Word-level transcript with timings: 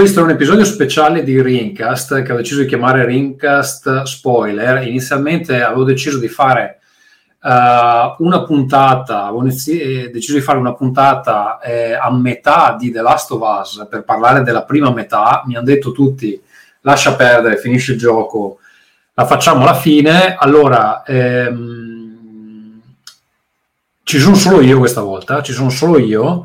Questo 0.00 0.20
è 0.20 0.22
un 0.22 0.30
episodio 0.30 0.64
speciale 0.64 1.22
di 1.22 1.42
Ringcast 1.42 2.22
che 2.22 2.32
ho 2.32 2.36
deciso 2.36 2.62
di 2.62 2.66
chiamare 2.66 3.04
Ringcast 3.04 4.04
Spoiler. 4.04 4.82
Inizialmente 4.86 5.62
avevo 5.62 5.84
deciso 5.84 6.18
di 6.18 6.28
fare 6.28 6.78
uh, 7.42 8.24
una 8.24 8.42
puntata, 8.46 9.26
avevo 9.26 9.44
eh, 9.44 10.08
deciso 10.10 10.32
di 10.32 10.40
fare 10.40 10.56
una 10.56 10.72
puntata 10.72 11.58
eh, 11.58 11.92
a 11.92 12.10
metà 12.10 12.76
di 12.80 12.90
The 12.90 13.02
Last 13.02 13.30
of 13.32 13.42
Us 13.42 13.86
per 13.90 14.04
parlare 14.04 14.42
della 14.42 14.62
prima 14.62 14.90
metà. 14.90 15.42
Mi 15.44 15.56
hanno 15.56 15.66
detto 15.66 15.92
tutti 15.92 16.40
lascia 16.80 17.14
perdere, 17.14 17.58
finisce 17.58 17.92
il 17.92 17.98
gioco, 17.98 18.56
la 19.12 19.26
facciamo 19.26 19.64
alla 19.64 19.74
fine. 19.74 20.34
Allora, 20.34 21.02
ehm, 21.02 22.80
ci 24.02 24.18
sono 24.18 24.34
solo 24.34 24.62
io 24.62 24.78
questa 24.78 25.02
volta, 25.02 25.42
ci 25.42 25.52
sono 25.52 25.68
solo 25.68 25.98
io 25.98 26.44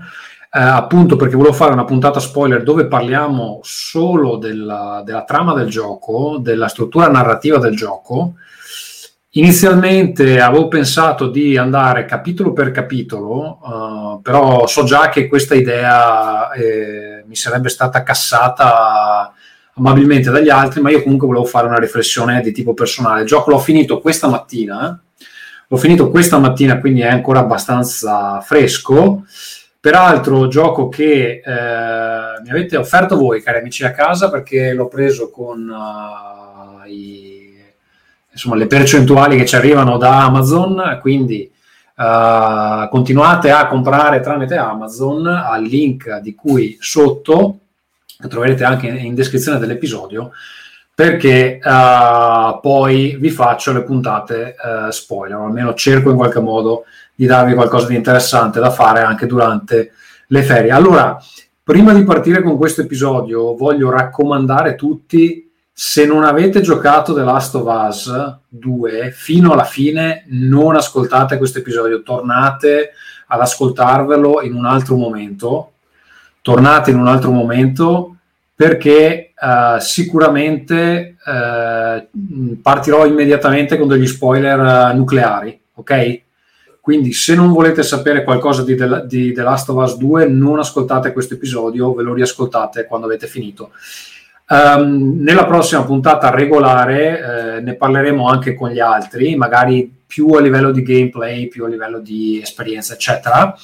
eh, 0.55 0.61
appunto 0.61 1.17
perché 1.17 1.35
volevo 1.35 1.53
fare 1.53 1.73
una 1.73 1.83
puntata 1.83 2.21
spoiler 2.21 2.63
dove 2.63 2.87
parliamo 2.87 3.59
solo 3.61 4.37
della, 4.37 5.01
della, 5.03 5.25
trama 5.25 5.53
del 5.53 5.67
gioco, 5.67 6.37
della 6.39 6.69
struttura 6.69 7.09
narrativa 7.09 7.57
del 7.57 7.75
gioco. 7.75 8.35
Inizialmente 9.31 10.39
avevo 10.39 10.69
pensato 10.69 11.27
di 11.27 11.57
andare 11.57 12.05
capitolo 12.05 12.53
per 12.53 12.71
capitolo, 12.71 13.59
uh, 13.63 14.21
però 14.21 14.65
so 14.65 14.85
già 14.85 15.09
che 15.09 15.27
questa 15.27 15.55
idea 15.55 16.49
eh, 16.51 17.25
mi 17.27 17.35
sarebbe 17.35 17.67
stata 17.67 18.01
cassata 18.01 19.33
amabilmente 19.73 20.31
dagli 20.31 20.47
altri, 20.47 20.79
ma 20.79 20.89
io 20.89 21.03
comunque 21.03 21.27
volevo 21.27 21.43
fare 21.43 21.67
una 21.67 21.79
riflessione 21.79 22.39
di 22.39 22.53
tipo 22.53 22.73
personale. 22.73 23.23
Il 23.23 23.27
gioco 23.27 23.49
l'ho 23.49 23.59
finito 23.59 23.99
questa 23.99 24.29
mattina, 24.29 24.89
eh? 24.89 25.25
l'ho 25.67 25.77
finito 25.77 26.09
questa 26.09 26.37
mattina, 26.37 26.79
quindi 26.79 27.01
è 27.01 27.07
ancora 27.07 27.39
abbastanza 27.39 28.39
fresco. 28.39 29.25
Peraltro, 29.85 30.47
gioco 30.47 30.89
che 30.89 31.43
eh, 31.45 32.41
mi 32.41 32.49
avete 32.49 32.75
offerto 32.75 33.17
voi, 33.17 33.43
cari 33.43 33.59
amici 33.59 33.85
a 33.85 33.91
casa, 33.91 34.31
perché 34.31 34.73
l'ho 34.73 34.87
preso 34.87 35.29
con 35.29 35.59
uh, 35.69 36.89
i, 36.89 37.53
insomma, 38.31 38.55
le 38.55 38.65
percentuali 38.65 39.37
che 39.37 39.45
ci 39.45 39.55
arrivano 39.55 39.97
da 39.97 40.23
Amazon, 40.23 40.97
quindi 40.99 41.47
uh, 41.97 42.89
continuate 42.89 43.51
a 43.51 43.67
comprare 43.67 44.21
tramite 44.21 44.55
Amazon 44.55 45.27
al 45.27 45.61
link 45.61 46.17
di 46.17 46.33
cui 46.33 46.77
sotto, 46.79 47.59
che 48.17 48.27
troverete 48.27 48.63
anche 48.63 48.87
in 48.87 49.13
descrizione 49.13 49.59
dell'episodio, 49.59 50.31
perché 50.95 51.59
uh, 51.63 52.59
poi 52.59 53.17
vi 53.19 53.29
faccio 53.29 53.71
le 53.71 53.83
puntate 53.83 54.55
spoiler, 54.89 55.37
o 55.37 55.45
almeno 55.45 55.75
cerco 55.75 56.09
in 56.09 56.15
qualche 56.15 56.39
modo 56.39 56.85
di 57.15 57.25
darvi 57.25 57.53
qualcosa 57.53 57.87
di 57.87 57.95
interessante 57.95 58.59
da 58.59 58.69
fare 58.69 59.01
anche 59.01 59.25
durante 59.25 59.93
le 60.27 60.43
ferie. 60.43 60.71
Allora, 60.71 61.17
prima 61.63 61.93
di 61.93 62.03
partire 62.03 62.43
con 62.43 62.57
questo 62.57 62.81
episodio, 62.81 63.55
voglio 63.55 63.89
raccomandare 63.89 64.71
a 64.71 64.75
tutti, 64.75 65.49
se 65.71 66.05
non 66.05 66.23
avete 66.23 66.61
giocato 66.61 67.13
The 67.13 67.23
Last 67.23 67.55
of 67.55 67.87
Us 67.87 68.37
2 68.47 69.11
fino 69.11 69.51
alla 69.51 69.65
fine, 69.65 70.23
non 70.27 70.75
ascoltate 70.75 71.37
questo 71.37 71.59
episodio, 71.59 72.01
tornate 72.01 72.91
ad 73.27 73.41
ascoltarvelo 73.41 74.41
in 74.41 74.53
un 74.53 74.65
altro 74.65 74.95
momento. 74.95 75.71
Tornate 76.41 76.91
in 76.91 76.99
un 76.99 77.07
altro 77.07 77.31
momento 77.31 78.15
perché 78.53 79.33
uh, 79.37 79.79
sicuramente 79.79 81.17
uh, 81.25 82.61
partirò 82.61 83.05
immediatamente 83.05 83.77
con 83.77 83.87
degli 83.87 84.07
spoiler 84.07 84.59
uh, 84.59 84.95
nucleari, 84.95 85.59
ok? 85.73 86.21
Quindi 86.85 87.13
se 87.13 87.33
non 87.33 87.51
volete 87.51 87.81
sapere 87.81 88.23
qualcosa 88.23 88.63
di 88.63 88.75
The, 88.75 89.05
di 89.07 89.33
The 89.33 89.41
Last 89.41 89.67
of 89.69 89.83
Us 89.83 89.97
2, 89.97 90.27
non 90.27 90.59
ascoltate 90.59 91.13
questo 91.13 91.33
episodio, 91.33 91.95
ve 91.95 92.03
lo 92.03 92.13
riascoltate 92.13 92.85
quando 92.85 93.07
avete 93.07 93.25
finito. 93.25 93.71
Um, 94.47 95.15
nella 95.19 95.47
prossima 95.47 95.83
puntata 95.83 96.29
regolare 96.29 97.55
eh, 97.55 97.61
ne 97.61 97.73
parleremo 97.73 98.29
anche 98.29 98.53
con 98.53 98.69
gli 98.69 98.79
altri, 98.79 99.35
magari 99.35 99.91
più 100.05 100.27
a 100.33 100.41
livello 100.41 100.69
di 100.69 100.83
gameplay, 100.83 101.47
più 101.47 101.65
a 101.65 101.69
livello 101.69 101.97
di 101.97 102.39
esperienza, 102.39 102.93
eccetera. 102.93 103.57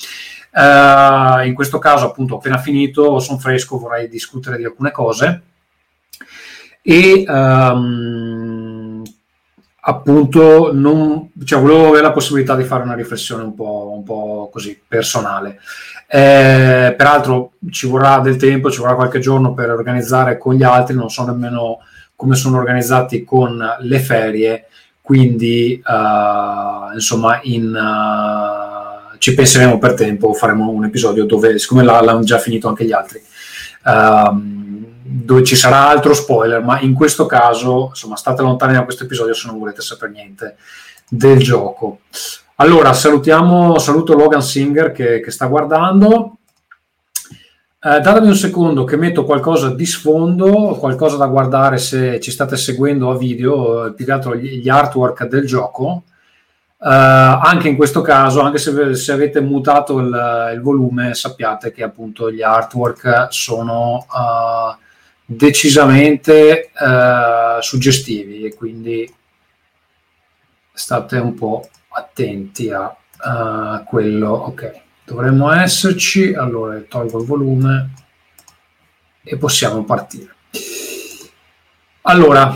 Uh, 0.53 1.45
in 1.45 1.53
questo 1.53 1.77
caso, 1.77 2.07
appunto, 2.07 2.37
appena 2.37 2.57
finito, 2.57 3.19
sono 3.19 3.37
fresco, 3.37 3.77
vorrei 3.77 4.07
discutere 4.07 4.57
di 4.57 4.65
alcune 4.65 4.89
cose. 4.89 5.41
E 6.81 7.23
um, 7.27 8.30
appunto 9.83 10.71
non, 10.73 11.31
cioè, 11.43 11.59
volevo 11.59 11.87
avere 11.87 12.03
la 12.03 12.11
possibilità 12.11 12.55
di 12.55 12.63
fare 12.63 12.83
una 12.83 12.93
riflessione 12.93 13.43
un 13.43 13.55
po', 13.55 13.93
un 13.95 14.03
po 14.03 14.49
così 14.51 14.79
personale. 14.87 15.59
Eh, 16.07 16.93
peraltro 16.97 17.53
ci 17.69 17.87
vorrà 17.87 18.19
del 18.19 18.35
tempo, 18.35 18.69
ci 18.69 18.79
vorrà 18.79 18.95
qualche 18.95 19.19
giorno 19.19 19.53
per 19.53 19.69
organizzare 19.69 20.37
con 20.37 20.53
gli 20.53 20.63
altri, 20.63 20.95
non 20.95 21.09
so 21.09 21.25
nemmeno 21.25 21.79
come 22.15 22.35
sono 22.35 22.57
organizzati 22.57 23.23
con 23.23 23.59
le 23.79 23.99
ferie, 23.99 24.67
quindi 25.01 25.81
uh, 25.83 26.93
insomma 26.93 27.39
in, 27.43 27.73
uh, 27.73 29.17
ci 29.17 29.33
penseremo 29.33 29.79
per 29.79 29.95
tempo, 29.95 30.33
faremo 30.33 30.69
un 30.69 30.83
episodio 30.83 31.25
dove, 31.25 31.57
siccome 31.57 31.83
l'hanno 31.83 32.21
già 32.21 32.37
finito 32.37 32.67
anche 32.67 32.85
gli 32.85 32.91
altri. 32.91 33.19
Um, 33.83 35.00
dove 35.13 35.43
ci 35.43 35.57
sarà 35.57 35.89
altro 35.89 36.13
spoiler, 36.13 36.63
ma 36.63 36.79
in 36.79 36.93
questo 36.93 37.25
caso, 37.25 37.87
insomma, 37.89 38.15
state 38.15 38.41
lontani 38.41 38.73
da 38.73 38.85
questo 38.85 39.03
episodio 39.03 39.33
se 39.33 39.47
non 39.47 39.59
volete 39.59 39.81
sapere 39.81 40.11
niente 40.11 40.55
del 41.09 41.39
gioco. 41.39 41.99
Allora, 42.55 42.93
salutiamo, 42.93 43.77
saluto 43.77 44.13
Logan 44.13 44.41
Singer 44.41 44.93
che, 44.93 45.19
che 45.19 45.31
sta 45.31 45.47
guardando. 45.47 46.37
Eh, 47.83 47.99
datemi 47.99 48.27
un 48.27 48.35
secondo 48.35 48.85
che 48.85 48.95
metto 48.95 49.25
qualcosa 49.25 49.73
di 49.73 49.85
sfondo, 49.85 50.77
qualcosa 50.79 51.17
da 51.17 51.25
guardare 51.25 51.77
se 51.77 52.19
ci 52.21 52.31
state 52.31 52.55
seguendo 52.55 53.09
a 53.09 53.17
video, 53.17 53.87
eh, 53.87 53.93
più 53.93 54.05
che 54.05 54.11
altro 54.11 54.35
gli, 54.35 54.69
artwork 54.69 55.25
del 55.25 55.45
gioco. 55.45 56.03
Uh, 56.77 56.87
anche 56.87 57.67
in 57.67 57.75
questo 57.75 58.01
caso, 58.01 58.41
anche 58.41 58.57
se, 58.57 58.95
se 58.95 59.11
avete 59.11 59.39
mutato 59.39 59.99
il, 59.99 60.51
il, 60.55 60.61
volume, 60.61 61.13
sappiate 61.13 61.71
che 61.71 61.83
appunto 61.83 62.31
gli 62.31 62.41
artwork 62.41 63.27
sono 63.29 64.05
uh, 64.09 64.80
decisamente 65.35 66.71
uh, 66.73 67.61
suggestivi 67.61 68.43
e 68.43 68.53
quindi 68.53 69.11
state 70.73 71.17
un 71.17 71.33
po' 71.35 71.69
attenti 71.89 72.69
a 72.69 72.95
quello. 73.85 74.29
Ok, 74.29 74.71
dovremmo 75.05 75.51
esserci. 75.51 76.33
Allora 76.33 76.79
tolgo 76.87 77.19
il 77.19 77.25
volume 77.25 77.93
e 79.23 79.37
possiamo 79.37 79.83
partire. 79.83 80.35
Allora, 82.03 82.51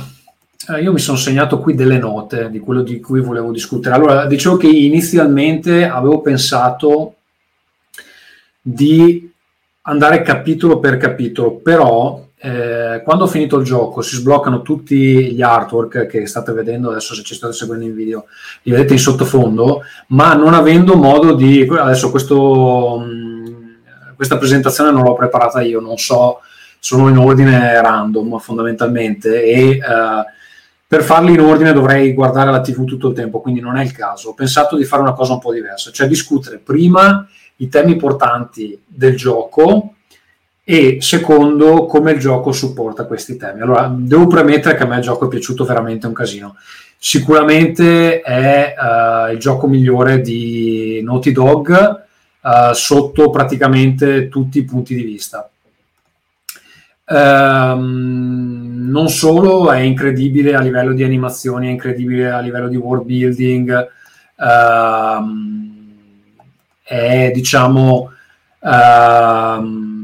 eh, 0.69 0.81
io 0.81 0.91
mi 0.91 0.99
sono 0.99 1.17
segnato 1.17 1.59
qui 1.59 1.75
delle 1.75 1.99
note 1.99 2.49
di 2.49 2.57
quello 2.57 2.81
di 2.81 2.99
cui 2.99 3.21
volevo 3.21 3.51
discutere. 3.51 3.93
Allora, 3.93 4.25
dicevo 4.25 4.57
che 4.57 4.67
inizialmente 4.67 5.85
avevo 5.85 6.21
pensato 6.21 7.17
di 8.59 9.31
andare 9.83 10.23
capitolo 10.23 10.79
per 10.79 10.97
capitolo, 10.97 11.57
però 11.57 12.24
eh, 12.45 13.01
quando 13.01 13.23
ho 13.23 13.27
finito 13.27 13.57
il 13.57 13.65
gioco 13.65 14.01
si 14.01 14.17
sbloccano 14.17 14.61
tutti 14.61 15.33
gli 15.33 15.41
artwork 15.41 16.05
che 16.05 16.27
state 16.27 16.51
vedendo 16.51 16.91
adesso 16.91 17.15
se 17.15 17.23
ci 17.23 17.33
state 17.33 17.53
seguendo 17.53 17.85
in 17.85 17.95
video, 17.95 18.25
li 18.61 18.71
vedete 18.71 18.93
in 18.93 18.99
sottofondo, 18.99 19.81
ma 20.09 20.35
non 20.35 20.53
avendo 20.53 20.95
modo 20.95 21.33
di... 21.33 21.67
Adesso 21.67 22.11
questo, 22.11 22.99
mh, 22.99 24.15
questa 24.15 24.37
presentazione 24.37 24.91
non 24.91 25.01
l'ho 25.01 25.15
preparata 25.15 25.61
io, 25.61 25.79
non 25.79 25.97
so, 25.97 26.41
sono 26.77 27.09
in 27.09 27.17
ordine 27.17 27.81
random 27.81 28.37
fondamentalmente 28.37 29.43
e... 29.43 29.79
Uh, 29.79 30.33
per 30.87 31.01
farli 31.01 31.33
in 31.33 31.39
ordine 31.39 31.73
dovrei 31.73 32.13
guardare 32.13 32.51
la 32.51 32.61
TV 32.61 32.85
tutto 32.85 33.07
il 33.07 33.15
tempo, 33.15 33.41
quindi 33.41 33.59
non 33.59 33.75
è 33.75 33.83
il 33.83 33.91
caso. 33.91 34.29
Ho 34.29 34.33
pensato 34.35 34.77
di 34.77 34.83
fare 34.85 35.01
una 35.01 35.13
cosa 35.13 35.33
un 35.33 35.39
po' 35.39 35.51
diversa, 35.51 35.89
cioè 35.89 36.07
discutere 36.07 36.59
prima 36.59 37.27
i 37.55 37.67
temi 37.69 37.95
portanti 37.95 38.79
del 38.85 39.17
gioco 39.17 39.94
e 40.67 40.97
secondo 40.99 41.85
come 41.85 42.13
il 42.13 42.19
gioco 42.19 42.51
supporta 42.51 43.05
questi 43.05 43.37
temi. 43.37 43.61
Allora, 43.61 43.93
devo 43.95 44.25
premettere 44.25 44.75
che 44.75 44.81
a 44.81 44.87
me 44.87 44.95
il 44.97 45.03
gioco 45.03 45.25
è 45.25 45.29
piaciuto 45.29 45.63
veramente 45.63 46.07
un 46.07 46.13
casino. 46.13 46.55
Sicuramente 46.97 48.21
è 48.21 48.73
uh, 48.75 49.31
il 49.31 49.37
gioco 49.37 49.67
migliore 49.67 50.21
di 50.21 51.01
Naughty 51.03 51.31
Dog 51.31 52.03
uh, 52.41 52.73
sotto 52.73 53.29
praticamente 53.29 54.27
tutti 54.27 54.57
i 54.57 54.65
punti 54.65 54.95
di 54.95 55.03
vista. 55.03 55.47
Um, 57.07 58.87
non 58.89 59.09
solo 59.09 59.71
è 59.71 59.81
incredibile 59.81 60.55
a 60.55 60.61
livello 60.61 60.93
di 60.93 61.03
animazioni, 61.03 61.67
è 61.67 61.69
incredibile 61.69 62.31
a 62.31 62.39
livello 62.39 62.67
di 62.67 62.75
world 62.75 63.05
building, 63.05 63.87
um, 64.37 65.73
è 66.81 67.29
diciamo 67.31 68.09
um, 68.61 69.94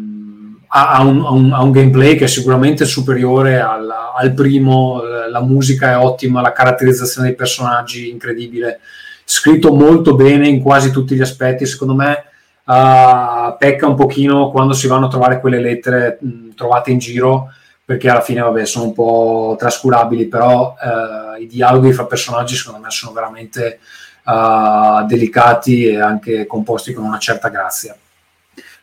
ha, 0.73 1.01
un, 1.03 1.21
ha, 1.25 1.31
un, 1.31 1.51
ha, 1.51 1.61
un, 1.61 1.71
gameplay 1.71 2.15
che 2.15 2.25
è 2.25 2.27
sicuramente 2.27 2.85
superiore 2.85 3.59
al, 3.59 3.89
al, 4.15 4.33
primo, 4.33 5.01
la 5.29 5.41
musica 5.41 5.91
è 5.91 5.97
ottima, 5.97 6.39
la 6.39 6.53
caratterizzazione 6.53 7.27
dei 7.27 7.35
personaggi 7.35 8.09
incredibile, 8.09 8.79
scritto 9.25 9.73
molto 9.73 10.15
bene 10.15 10.47
in 10.47 10.61
quasi 10.61 10.91
tutti 10.91 11.15
gli 11.15 11.21
aspetti, 11.21 11.65
secondo 11.65 11.93
me 11.93 12.23
uh, 12.63 13.57
pecca 13.57 13.87
un 13.87 13.95
pochino 13.95 14.49
quando 14.49 14.71
si 14.71 14.87
vanno 14.87 15.07
a 15.07 15.09
trovare 15.09 15.41
quelle 15.41 15.59
lettere 15.59 16.17
mh, 16.21 16.53
trovate 16.55 16.91
in 16.91 16.99
giro, 16.99 17.51
perché 17.83 18.09
alla 18.09 18.21
fine, 18.21 18.39
vabbè, 18.39 18.65
sono 18.65 18.85
un 18.85 18.93
po' 18.93 19.55
trascurabili, 19.59 20.27
però 20.27 20.73
uh, 20.73 21.41
i 21.41 21.47
dialoghi 21.47 21.91
fra 21.91 22.05
personaggi 22.05 22.55
secondo 22.55 22.79
me 22.79 22.89
sono 22.91 23.11
veramente 23.11 23.79
uh, 24.23 25.05
delicati 25.05 25.87
e 25.87 25.99
anche 25.99 26.45
composti 26.45 26.93
con 26.93 27.03
una 27.03 27.19
certa 27.19 27.49
grazia. 27.49 27.93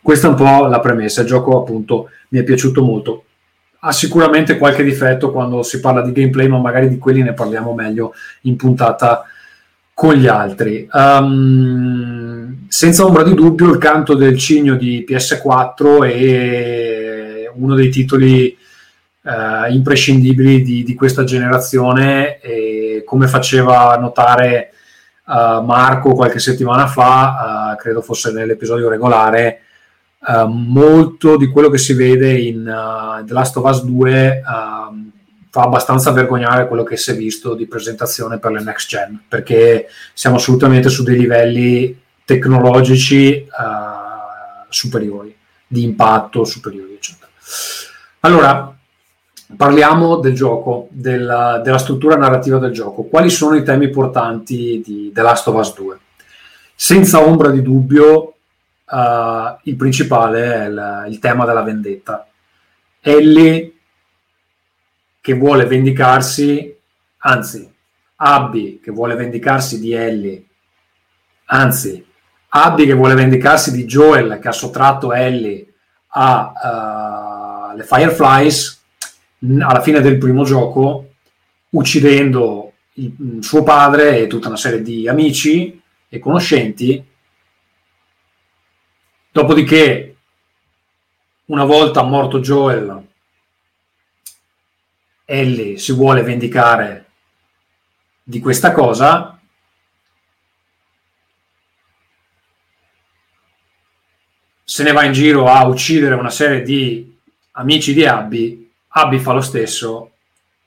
Questa 0.09 0.25
è 0.25 0.31
un 0.31 0.37
po' 0.37 0.65
la 0.65 0.79
premessa, 0.79 1.21
il 1.21 1.27
gioco 1.27 1.59
appunto 1.59 2.09
mi 2.29 2.39
è 2.39 2.43
piaciuto 2.43 2.81
molto. 2.81 3.25
Ha 3.81 3.91
sicuramente 3.91 4.57
qualche 4.57 4.83
difetto 4.83 5.31
quando 5.31 5.61
si 5.61 5.79
parla 5.79 6.01
di 6.01 6.11
gameplay, 6.11 6.47
ma 6.47 6.57
magari 6.57 6.89
di 6.89 6.97
quelli 6.97 7.21
ne 7.21 7.33
parliamo 7.33 7.75
meglio 7.75 8.15
in 8.41 8.55
puntata 8.55 9.25
con 9.93 10.15
gli 10.15 10.25
altri. 10.25 10.89
Um, 10.91 12.65
senza 12.69 13.05
ombra 13.05 13.21
di 13.21 13.35
dubbio, 13.35 13.69
il 13.69 13.77
canto 13.77 14.15
del 14.15 14.35
cigno 14.35 14.73
di 14.73 15.05
PS4 15.07 16.11
è 16.11 17.51
uno 17.53 17.75
dei 17.75 17.89
titoli 17.89 18.57
uh, 19.21 19.71
imprescindibili 19.71 20.63
di, 20.63 20.81
di, 20.83 20.95
questa 20.95 21.23
generazione 21.23 22.39
e 22.39 23.03
come 23.05 23.27
faceva 23.27 23.95
notare 23.99 24.71
uh, 25.27 25.63
Marco 25.63 26.15
qualche 26.15 26.39
settimana 26.39 26.87
fa, 26.87 27.73
uh, 27.73 27.77
credo 27.79 28.01
fosse 28.01 28.31
nell'episodio 28.31 28.89
regolare, 28.89 29.65
molto 30.47 31.37
di 31.37 31.47
quello 31.47 31.69
che 31.69 31.77
si 31.77 31.93
vede 31.93 32.37
in 32.37 32.63
The 33.25 33.33
Last 33.33 33.57
of 33.57 33.65
Us 33.65 33.83
2 33.83 34.41
fa 35.51 35.61
abbastanza 35.63 36.11
vergognare 36.11 36.67
quello 36.67 36.83
che 36.83 36.95
si 36.95 37.11
è 37.11 37.15
visto 37.15 37.55
di 37.55 37.65
presentazione 37.65 38.37
per 38.37 38.51
le 38.51 38.61
next 38.61 38.87
gen, 38.87 39.19
perché 39.27 39.87
siamo 40.13 40.35
assolutamente 40.35 40.89
su 40.89 41.03
dei 41.03 41.17
livelli 41.17 41.99
tecnologici 42.23 43.47
uh, 43.47 44.65
superiori, 44.69 45.35
di 45.65 45.83
impatto 45.83 46.45
superiori, 46.45 46.93
eccetera. 46.93 47.31
Allora, 48.19 48.75
parliamo 49.57 50.17
del 50.17 50.35
gioco, 50.35 50.87
della, 50.91 51.59
della, 51.63 51.79
struttura 51.79 52.15
narrativa 52.15 52.59
del 52.59 52.71
gioco. 52.71 53.03
Quali 53.03 53.31
sono 53.31 53.55
i 53.55 53.63
temi 53.63 53.89
portanti 53.89 54.81
di 54.85 55.11
The 55.11 55.21
Last 55.23 55.47
of 55.47 55.55
Us 55.55 55.73
2? 55.75 55.99
Senza 56.75 57.21
ombra 57.21 57.49
di 57.49 57.63
dubbio, 57.63 58.35
uh, 58.89 59.57
il 59.63 59.75
principale 59.75 60.53
è 60.53 60.65
il, 60.67 61.05
il 61.09 61.19
tema 61.19 61.45
della 61.45 61.63
vendetta. 61.63 62.27
Ellie 63.01 63.73
che 65.21 65.33
vuole 65.33 65.65
vendicarsi, 65.65 66.75
anzi, 67.17 67.73
Abby 68.15 68.79
che 68.79 68.91
vuole 68.91 69.15
vendicarsi 69.15 69.79
di 69.79 69.93
Ellie, 69.93 70.43
anzi, 71.45 72.05
Abby 72.49 72.85
che 72.85 72.93
vuole 72.93 73.13
vendicarsi 73.13 73.71
di 73.71 73.85
Joel 73.85 74.39
che 74.41 74.47
ha 74.47 74.53
sottratto 74.53 75.13
Ellie 75.13 75.73
alle 76.07 77.81
uh, 77.81 77.85
Fireflies 77.85 78.79
alla 79.59 79.81
fine 79.81 80.01
del 80.01 80.17
primo 80.17 80.43
gioco, 80.43 81.11
uccidendo 81.69 82.73
il, 82.93 83.37
suo 83.41 83.63
padre 83.63 84.19
e 84.19 84.27
tutta 84.27 84.47
una 84.47 84.57
serie 84.57 84.81
di 84.81 85.07
amici 85.07 85.79
e 86.09 86.19
conoscenti. 86.19 87.03
Dopodiché, 89.39 90.17
una 91.45 91.63
volta 91.63 92.03
morto 92.03 92.41
Joel, 92.41 93.07
Ellie 95.23 95.77
si 95.77 95.93
vuole 95.93 96.23
vendicare 96.23 97.05
di 98.21 98.41
questa 98.41 98.73
cosa, 98.73 99.39
se 104.65 104.83
ne 104.83 104.91
va 104.91 105.05
in 105.05 105.13
giro 105.13 105.47
a 105.47 105.65
uccidere 105.65 106.15
una 106.15 106.29
serie 106.29 106.61
di 106.61 107.17
amici 107.51 107.93
di 107.93 108.05
Abby, 108.05 108.69
Abby 108.89 109.19
fa 109.19 109.31
lo 109.31 109.41
stesso 109.41 110.11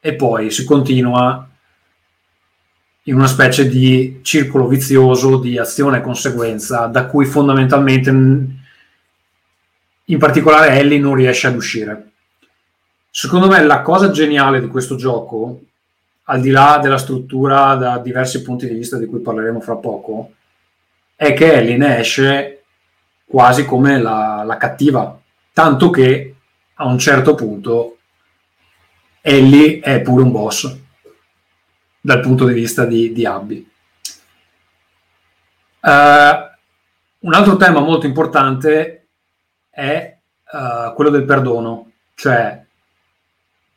e 0.00 0.14
poi 0.14 0.50
si 0.50 0.64
continua 0.64 1.46
in 3.02 3.16
una 3.16 3.26
specie 3.26 3.68
di 3.68 4.20
circolo 4.22 4.66
vizioso 4.66 5.36
di 5.36 5.58
azione 5.58 5.98
e 5.98 6.00
conseguenza 6.00 6.86
da 6.86 7.04
cui 7.04 7.26
fondamentalmente 7.26 8.60
in 10.12 10.18
particolare 10.18 10.78
Ellie 10.78 10.98
non 10.98 11.14
riesce 11.14 11.46
ad 11.46 11.56
uscire. 11.56 12.10
Secondo 13.10 13.48
me 13.48 13.62
la 13.62 13.80
cosa 13.80 14.10
geniale 14.10 14.60
di 14.60 14.68
questo 14.68 14.94
gioco, 14.94 15.60
al 16.24 16.40
di 16.40 16.50
là 16.50 16.78
della 16.80 16.98
struttura 16.98 17.74
da 17.74 17.98
diversi 17.98 18.42
punti 18.42 18.68
di 18.68 18.74
vista 18.74 18.98
di 18.98 19.06
cui 19.06 19.20
parleremo 19.20 19.60
fra 19.60 19.76
poco, 19.76 20.32
è 21.16 21.32
che 21.32 21.54
Ellie 21.54 21.76
ne 21.76 21.98
esce 21.98 22.62
quasi 23.24 23.64
come 23.64 23.98
la, 24.00 24.42
la 24.44 24.56
cattiva, 24.58 25.18
tanto 25.52 25.88
che 25.88 26.34
a 26.74 26.86
un 26.86 26.98
certo 26.98 27.34
punto 27.34 27.96
Ellie 29.22 29.80
è 29.80 30.00
pure 30.02 30.22
un 30.22 30.30
boss 30.30 30.76
dal 32.00 32.20
punto 32.20 32.46
di 32.46 32.52
vista 32.52 32.84
di, 32.84 33.12
di 33.12 33.24
Abby. 33.24 33.70
Uh, 35.80 36.50
un 37.20 37.34
altro 37.34 37.56
tema 37.56 37.80
molto 37.80 38.06
importante 38.06 39.01
è 39.74 40.16
uh, 40.52 40.92
quello 40.94 41.08
del 41.08 41.24
perdono, 41.24 41.90
cioè 42.14 42.62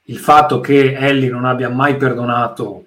il 0.03 0.17
fatto 0.19 0.59
che 0.59 0.93
Ellie 0.93 1.29
non 1.29 1.45
abbia 1.45 1.69
mai 1.69 1.95
perdonato 1.95 2.83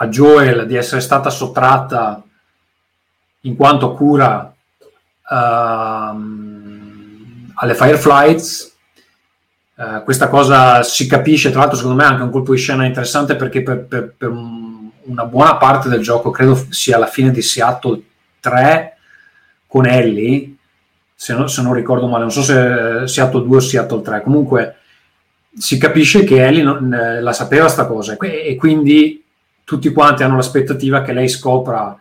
a 0.00 0.06
Joel 0.06 0.66
di 0.66 0.76
essere 0.76 1.00
stata 1.00 1.28
sottratta 1.28 2.22
in 3.40 3.56
quanto 3.56 3.92
cura 3.94 4.54
uh, 5.28 5.34
alle 7.54 7.74
Fireflies. 7.74 8.76
Uh, 9.74 10.02
questa 10.04 10.28
cosa 10.28 10.82
si 10.84 11.06
capisce, 11.08 11.50
tra 11.50 11.60
l'altro 11.60 11.76
secondo 11.76 12.00
me 12.00 12.04
è 12.04 12.10
anche 12.10 12.22
un 12.22 12.30
colpo 12.30 12.52
di 12.52 12.58
scena 12.58 12.84
interessante 12.84 13.34
perché 13.34 13.62
per, 13.62 13.84
per, 13.84 14.14
per 14.16 14.30
una 14.30 15.24
buona 15.24 15.56
parte 15.56 15.88
del 15.88 16.02
gioco, 16.02 16.30
credo 16.30 16.54
sia 16.70 16.96
alla 16.96 17.06
fine 17.06 17.30
di 17.30 17.42
Seattle 17.42 18.00
3 18.40 18.96
con 19.66 19.86
Ellie, 19.86 20.57
se, 21.20 21.34
no, 21.34 21.48
se 21.48 21.62
non 21.62 21.72
ricordo 21.72 22.06
male, 22.06 22.22
non 22.22 22.30
so 22.30 22.42
se 22.42 23.08
Seattle 23.08 23.42
2 23.42 23.56
o 23.56 23.60
Seattle 23.60 24.02
3, 24.02 24.22
comunque 24.22 24.76
si 25.52 25.76
capisce 25.76 26.22
che 26.22 26.46
Ellie 26.46 26.62
non, 26.62 26.94
eh, 26.94 27.20
la 27.20 27.32
sapeva 27.32 27.66
sta 27.66 27.86
cosa 27.86 28.16
e, 28.16 28.54
quindi 28.54 29.24
tutti 29.64 29.92
quanti 29.92 30.22
hanno 30.22 30.36
l'aspettativa 30.36 31.02
che 31.02 31.12
lei 31.12 31.26
scopra 31.26 31.98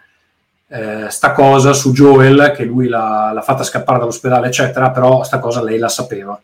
eh, 0.68 1.08
sta 1.10 1.32
cosa 1.32 1.74
su 1.74 1.94
Joel, 1.94 2.54
che 2.56 2.64
lui 2.64 2.88
l'ha, 2.88 3.32
l'ha, 3.34 3.42
fatta 3.42 3.64
scappare 3.64 3.98
dall'ospedale, 3.98 4.48
eccetera, 4.48 4.92
però 4.92 5.24
sta 5.24 5.40
cosa 5.40 5.64
lei 5.64 5.80
la 5.80 5.90
sapeva. 5.90 6.40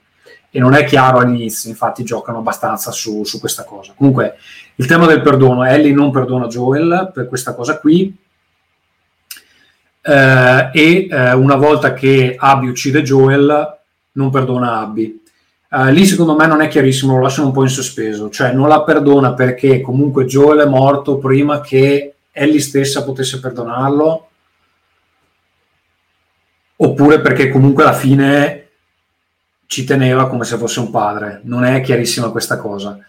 E 0.50 0.60
non 0.60 0.74
è 0.74 0.84
chiaro 0.84 1.20
all'inizio, 1.20 1.70
infatti 1.70 2.04
giocano 2.04 2.40
abbastanza 2.40 2.90
su, 2.92 3.24
su 3.24 3.40
questa 3.40 3.66
cosa. 3.66 3.94
Comunque, 3.96 4.38
il 4.76 4.88
tema 4.88 5.06
del 5.06 5.22
perdono, 5.22 5.64
Ellie 5.64 5.94
non 5.94 6.10
perdona 6.10 6.48
Joel 6.48 7.12
per 7.14 7.28
questa 7.28 7.54
cosa 7.54 7.78
qui, 7.78 8.16
eh, 10.06 10.70
e 10.74 11.08
eh, 11.10 11.34
una 11.34 11.56
volta 11.56 11.94
che 11.94 12.36
Abby 12.38 12.68
uccide 12.68 13.02
Joel, 13.02 13.80
non 14.14 14.30
perdona 14.30 14.80
Abby. 14.80 15.22
Uh, 15.74 15.90
lì 15.90 16.06
secondo 16.06 16.36
me 16.36 16.46
non 16.46 16.62
è 16.62 16.68
chiarissimo, 16.68 17.16
lo 17.16 17.22
lasciano 17.24 17.48
un 17.48 17.54
po' 17.54 17.64
in 17.64 17.70
sospeso, 17.70 18.30
cioè 18.30 18.52
non 18.52 18.68
la 18.68 18.84
perdona 18.84 19.34
perché 19.34 19.82
comunque 19.82 20.26
Joel 20.26 20.60
è 20.60 20.70
morto 20.70 21.18
prima 21.18 21.62
che 21.62 22.14
Ellie 22.32 22.60
stessa 22.60 23.04
potesse 23.04 23.40
perdonarlo, 23.40 24.28
oppure 26.76 27.22
perché 27.22 27.50
comunque 27.50 27.82
alla 27.82 27.94
fine 27.94 28.68
ci 29.66 29.84
teneva 29.84 30.28
come 30.28 30.44
se 30.46 30.58
fosse 30.58 30.80
un 30.80 30.92
padre, 30.92 31.42
non 31.46 31.64
è 31.64 31.82
chiarissima 31.82 32.30
questa 32.30 32.58
cosa. 32.58 33.00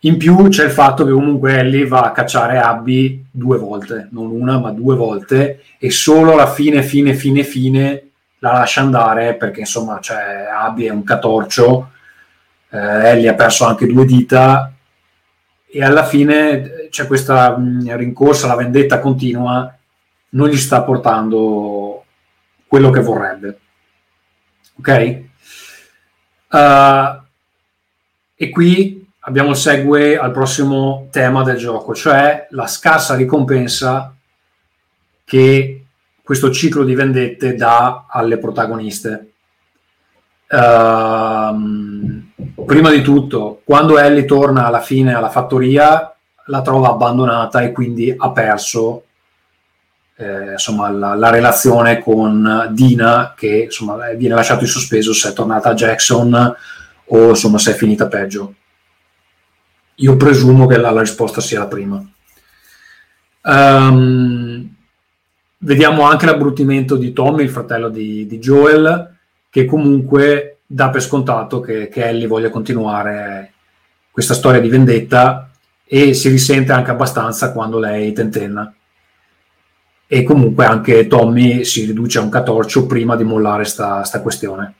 In 0.00 0.16
più 0.16 0.48
c'è 0.48 0.64
il 0.64 0.70
fatto 0.70 1.04
che 1.04 1.12
comunque 1.12 1.58
Ellie 1.58 1.86
va 1.86 2.02
a 2.02 2.12
cacciare 2.12 2.58
Abby 2.58 3.26
due 3.30 3.58
volte, 3.58 4.08
non 4.12 4.30
una 4.30 4.58
ma 4.58 4.70
due 4.70 4.96
volte, 4.96 5.62
e 5.78 5.90
solo 5.90 6.32
alla 6.32 6.50
fine, 6.50 6.82
fine, 6.82 7.14
fine, 7.14 7.42
fine 7.42 8.10
la 8.38 8.52
lascia 8.52 8.80
andare 8.80 9.34
perché 9.34 9.60
insomma 9.60 9.98
cioè, 10.00 10.48
Abby 10.50 10.86
è 10.86 10.90
un 10.90 11.04
catorcio 11.04 11.90
eh, 12.70 13.08
Ellie 13.08 13.28
ha 13.28 13.34
perso 13.34 13.64
anche 13.64 13.86
due 13.86 14.04
dita 14.04 14.72
e 15.66 15.82
alla 15.84 16.04
fine 16.04 16.88
c'è 16.90 17.06
questa 17.06 17.56
mh, 17.56 17.96
rincorsa, 17.96 18.46
la 18.46 18.56
vendetta 18.56 18.98
continua, 18.98 19.72
non 20.30 20.48
gli 20.48 20.56
sta 20.56 20.82
portando 20.82 22.04
quello 22.66 22.90
che 22.90 23.00
vorrebbe. 23.00 23.58
Ok? 24.78 25.22
Uh, 26.50 27.22
e 28.34 28.48
qui 28.50 28.99
abbiamo 29.20 29.50
il 29.50 29.56
segue 29.56 30.18
al 30.18 30.32
prossimo 30.32 31.08
tema 31.10 31.42
del 31.42 31.56
gioco, 31.56 31.94
cioè 31.94 32.46
la 32.50 32.66
scarsa 32.66 33.14
ricompensa 33.14 34.14
che 35.24 35.84
questo 36.22 36.50
ciclo 36.50 36.84
di 36.84 36.94
vendette 36.94 37.54
dà 37.54 38.06
alle 38.08 38.38
protagoniste. 38.38 39.26
Uh, 40.48 42.22
prima 42.64 42.90
di 42.90 43.02
tutto, 43.02 43.60
quando 43.64 43.98
Ellie 43.98 44.24
torna 44.24 44.66
alla 44.66 44.80
fine 44.80 45.14
alla 45.14 45.28
fattoria, 45.28 46.14
la 46.46 46.62
trova 46.62 46.90
abbandonata 46.90 47.60
e 47.62 47.70
quindi 47.72 48.12
ha 48.16 48.30
perso 48.30 49.04
eh, 50.16 50.52
insomma, 50.52 50.90
la, 50.90 51.14
la, 51.14 51.30
relazione 51.30 52.00
con 52.00 52.68
Dina 52.72 53.34
che 53.36 53.64
insomma, 53.64 54.10
viene 54.14 54.34
lasciato 54.34 54.64
in 54.64 54.70
sospeso 54.70 55.14
se 55.14 55.30
è 55.30 55.32
tornata 55.32 55.70
a 55.70 55.74
Jackson 55.74 56.56
o 57.06 57.28
insomma, 57.28 57.58
se 57.58 57.72
è 57.72 57.74
finita 57.74 58.06
peggio. 58.06 58.54
Io 60.00 60.16
presumo 60.16 60.66
che 60.66 60.76
la, 60.76 60.90
la 60.90 61.00
risposta 61.00 61.40
sia 61.40 61.60
la 61.60 61.66
prima. 61.66 62.04
Um, 63.42 64.74
vediamo 65.58 66.02
anche 66.02 66.26
l'abbruttimento 66.26 66.96
di 66.96 67.12
Tommy, 67.12 67.42
il 67.42 67.50
fratello 67.50 67.88
di, 67.88 68.26
di, 68.26 68.38
Joel, 68.38 69.16
che 69.48 69.64
comunque 69.64 70.58
dà 70.66 70.90
per 70.90 71.02
scontato 71.02 71.60
che, 71.60 71.88
che 71.88 72.04
Ellie 72.06 72.26
voglia 72.26 72.50
continuare 72.50 73.52
questa 74.10 74.34
storia 74.34 74.60
di 74.60 74.68
vendetta 74.68 75.50
e 75.84 76.14
si 76.14 76.28
risente 76.28 76.72
anche 76.72 76.90
abbastanza 76.90 77.52
quando 77.52 77.78
lei 77.78 78.12
tentenna 78.12 78.72
e 80.12 80.24
comunque 80.24 80.64
anche 80.64 81.06
Tommy 81.06 81.64
si 81.64 81.84
riduce 81.84 82.18
a 82.18 82.22
un 82.22 82.30
catorcio 82.30 82.86
prima 82.86 83.14
di 83.14 83.22
mollare 83.22 83.64
sta, 83.64 84.02
sta 84.02 84.20
questione. 84.20 84.74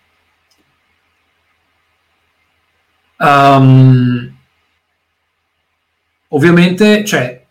Um, 3.19 4.30
ovviamente, 6.31 7.05
cioè, 7.05 7.43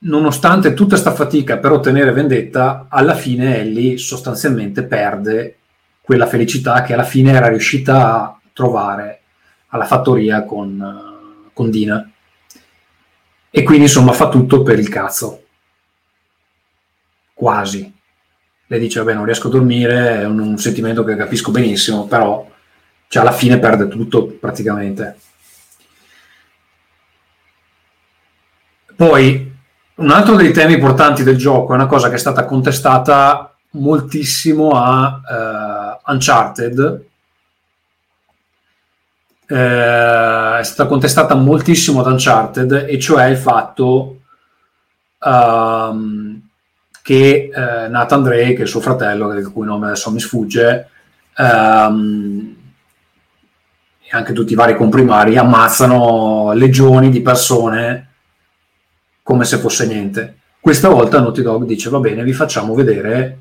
nonostante 0.00 0.74
tutta 0.74 0.90
questa 0.90 1.14
fatica 1.14 1.58
per 1.58 1.72
ottenere 1.72 2.12
vendetta, 2.12 2.86
alla 2.88 3.14
fine 3.14 3.58
Ellie 3.58 3.98
sostanzialmente 3.98 4.84
perde 4.84 5.56
quella 6.00 6.26
felicità 6.26 6.82
che 6.82 6.92
alla 6.92 7.04
fine 7.04 7.32
era 7.32 7.48
riuscita 7.48 8.14
a 8.14 8.38
trovare 8.52 9.20
alla 9.68 9.86
fattoria 9.86 10.44
con, 10.44 11.48
con 11.52 11.70
Dina. 11.70 12.10
E 13.50 13.62
quindi 13.62 13.84
insomma 13.84 14.12
fa 14.12 14.28
tutto 14.28 14.62
per 14.62 14.78
il 14.78 14.88
cazzo 14.88 15.44
quasi. 17.32 17.92
Lei 18.66 18.80
dice, 18.80 19.00
vabbè, 19.00 19.14
non 19.14 19.24
riesco 19.24 19.48
a 19.48 19.50
dormire, 19.50 20.20
è 20.20 20.24
un, 20.24 20.38
un 20.38 20.58
sentimento 20.58 21.04
che 21.04 21.16
capisco 21.16 21.50
benissimo, 21.50 22.06
però 22.06 22.50
cioè, 23.08 23.22
alla 23.22 23.32
fine 23.32 23.58
perde 23.58 23.88
tutto 23.88 24.26
praticamente. 24.26 25.18
Poi, 28.96 29.52
un 29.96 30.10
altro 30.10 30.36
dei 30.36 30.52
temi 30.52 30.74
importanti 30.74 31.22
del 31.22 31.36
gioco 31.36 31.72
è 31.72 31.76
una 31.76 31.86
cosa 31.86 32.08
che 32.08 32.14
è 32.14 32.18
stata 32.18 32.44
contestata 32.44 33.54
moltissimo 33.70 34.70
a 34.70 35.20
uh, 36.06 36.12
Uncharted. 36.12 37.04
Uh, 39.46 40.56
è 40.58 40.62
stata 40.62 40.86
contestata 40.88 41.34
moltissimo 41.34 42.00
ad 42.00 42.06
Uncharted, 42.06 42.86
e 42.88 42.98
cioè 42.98 43.24
il 43.26 43.36
fatto 43.36 44.20
um, 45.18 46.40
che 47.02 47.50
eh, 47.54 47.88
Nathan 47.88 48.22
Drake 48.22 48.62
e 48.62 48.66
suo 48.66 48.80
fratello, 48.80 49.30
il 49.34 49.52
cui 49.52 49.66
nome 49.66 49.88
adesso 49.88 50.10
mi 50.10 50.20
sfugge, 50.20 50.88
ehm, 51.36 52.56
e 54.00 54.08
anche 54.10 54.32
tutti 54.32 54.54
i 54.54 54.56
vari 54.56 54.74
comprimari, 54.74 55.36
ammazzano 55.36 56.52
legioni 56.54 57.10
di 57.10 57.20
persone 57.20 58.13
come 59.24 59.44
se 59.44 59.56
fosse 59.56 59.86
niente. 59.86 60.38
Questa 60.60 60.88
volta 60.88 61.18
Naughty 61.18 61.42
Dog 61.42 61.64
dice 61.64 61.90
va 61.90 61.98
bene, 61.98 62.22
vi 62.22 62.32
facciamo 62.32 62.74
vedere, 62.74 63.38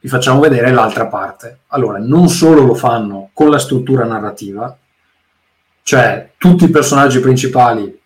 vi 0.00 0.08
facciamo 0.08 0.40
vedere 0.40 0.70
l'altra 0.70 1.06
parte. 1.06 1.60
Allora, 1.68 1.98
non 1.98 2.28
solo 2.28 2.64
lo 2.64 2.74
fanno 2.74 3.30
con 3.32 3.48
la 3.48 3.58
struttura 3.58 4.04
narrativa, 4.04 4.76
cioè 5.82 6.32
tutti 6.36 6.64
i 6.64 6.70
personaggi 6.70 7.20
principali 7.20 7.98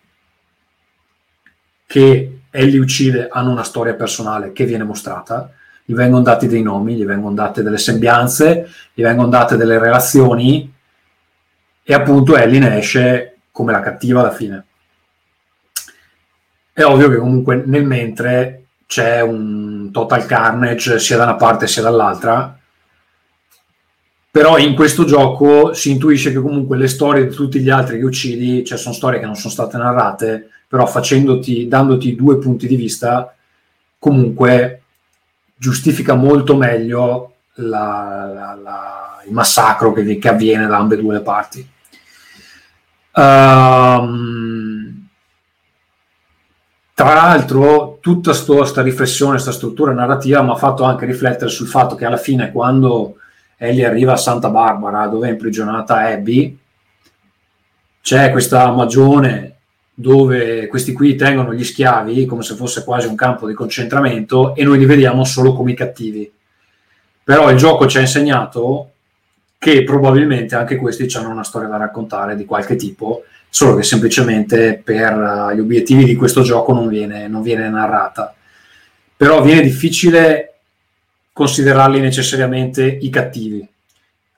che 1.85 2.39
e 2.55 2.65
li 2.65 2.77
uccide 2.77 3.29
hanno 3.31 3.49
una 3.49 3.63
storia 3.63 3.95
personale 3.95 4.51
che 4.51 4.65
viene 4.65 4.83
mostrata, 4.83 5.51
gli 5.83 5.95
vengono 5.95 6.21
dati 6.21 6.47
dei 6.47 6.61
nomi, 6.61 6.95
gli 6.95 7.03
vengono 7.03 7.33
date 7.33 7.63
delle 7.63 7.79
sembianze, 7.79 8.69
gli 8.93 9.01
vengono 9.01 9.27
date 9.29 9.57
delle 9.57 9.79
relazioni 9.79 10.71
e 11.81 11.93
appunto 11.95 12.37
Ellie 12.37 12.59
ne 12.59 12.77
esce 12.77 13.37
come 13.51 13.71
la 13.71 13.79
cattiva 13.79 14.19
alla 14.19 14.31
fine. 14.31 14.65
È 16.73 16.83
ovvio 16.83 17.09
che 17.09 17.17
comunque 17.17 17.61
nel 17.65 17.85
mentre 17.85 18.65
c'è 18.87 19.21
un 19.21 19.91
total 19.91 20.25
carnage 20.25 20.99
sia 20.99 21.17
da 21.17 21.23
una 21.23 21.35
parte 21.35 21.67
sia 21.67 21.83
dall'altra, 21.83 22.57
però 24.31 24.57
in 24.57 24.73
questo 24.73 25.05
gioco 25.05 25.73
si 25.73 25.91
intuisce 25.91 26.31
che 26.31 26.39
comunque 26.39 26.75
le 26.75 26.87
storie 26.87 27.27
di 27.27 27.35
tutti 27.35 27.59
gli 27.59 27.69
altri 27.69 27.99
che 27.99 28.05
uccidi, 28.05 28.65
cioè 28.65 28.79
sono 28.79 28.95
storie 28.95 29.19
che 29.19 29.25
non 29.27 29.35
sono 29.35 29.53
state 29.53 29.77
narrate, 29.77 30.49
però 30.67 30.87
facendoti, 30.87 31.67
dandoti 31.67 32.15
due 32.15 32.39
punti 32.39 32.65
di 32.65 32.75
vista, 32.75 33.31
comunque 33.99 34.81
giustifica 35.55 36.15
molto 36.15 36.55
meglio 36.55 37.35
la, 37.57 38.31
la, 38.33 38.59
la, 38.59 39.21
il 39.27 39.33
massacro 39.33 39.93
che, 39.93 40.17
che, 40.17 40.29
avviene 40.29 40.65
da 40.65 40.77
ambedue 40.77 41.13
le 41.13 41.21
parti. 41.21 41.69
Um, 43.13 44.32
tra 46.95 47.13
l'altro, 47.13 47.97
tutta 48.01 48.33
questa 48.35 48.81
riflessione, 48.81 49.31
questa 49.31 49.51
struttura 49.51 49.93
narrativa 49.93 50.43
mi 50.43 50.51
ha 50.51 50.55
fatto 50.55 50.83
anche 50.83 51.05
riflettere 51.05 51.49
sul 51.49 51.67
fatto 51.67 51.95
che 51.95 52.05
alla 52.05 52.17
fine, 52.17 52.51
quando 52.51 53.15
Ellie 53.57 53.85
arriva 53.85 54.13
a 54.13 54.17
Santa 54.17 54.49
Barbara, 54.49 55.07
dove 55.07 55.27
è 55.27 55.31
imprigionata 55.31 55.99
Abby, 56.01 56.57
c'è 58.01 58.31
questa 58.31 58.69
magione 58.71 59.55
dove 59.95 60.67
questi 60.67 60.91
qui 60.93 61.15
tengono 61.15 61.53
gli 61.53 61.63
schiavi 61.63 62.25
come 62.25 62.43
se 62.43 62.55
fosse 62.55 62.83
quasi 62.83 63.07
un 63.07 63.15
campo 63.15 63.47
di 63.47 63.53
concentramento 63.53 64.55
e 64.55 64.63
noi 64.63 64.79
li 64.79 64.85
vediamo 64.85 65.23
solo 65.23 65.53
come 65.53 65.71
i 65.71 65.75
cattivi. 65.75 66.31
Però 67.23 67.49
il 67.49 67.57
gioco 67.57 67.87
ci 67.87 67.97
ha 67.97 68.01
insegnato 68.01 68.89
che 69.57 69.83
probabilmente 69.83 70.55
anche 70.55 70.75
questi 70.75 71.07
hanno 71.15 71.29
una 71.29 71.43
storia 71.43 71.69
da 71.69 71.77
raccontare 71.77 72.35
di 72.35 72.43
qualche 72.43 72.75
tipo, 72.75 73.23
solo 73.53 73.75
che 73.75 73.83
semplicemente 73.83 74.81
per 74.83 75.13
uh, 75.13 75.53
gli 75.53 75.59
obiettivi 75.59 76.05
di 76.05 76.15
questo 76.15 76.41
gioco 76.41 76.73
non 76.73 76.87
viene, 76.87 77.27
non 77.27 77.43
viene 77.43 77.69
narrata. 77.69 78.33
Però 79.15 79.43
viene 79.43 79.61
difficile 79.61 80.55
considerarli 81.31 81.99
necessariamente 81.99 82.83
i 82.83 83.11
cattivi. 83.11 83.63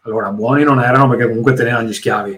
Allora, 0.01 0.31
buoni 0.31 0.65
non 0.65 0.81
erano 0.81 1.07
perché 1.07 1.27
comunque 1.27 1.53
tenevano 1.53 1.87
gli 1.87 1.93
schiavi, 1.93 2.37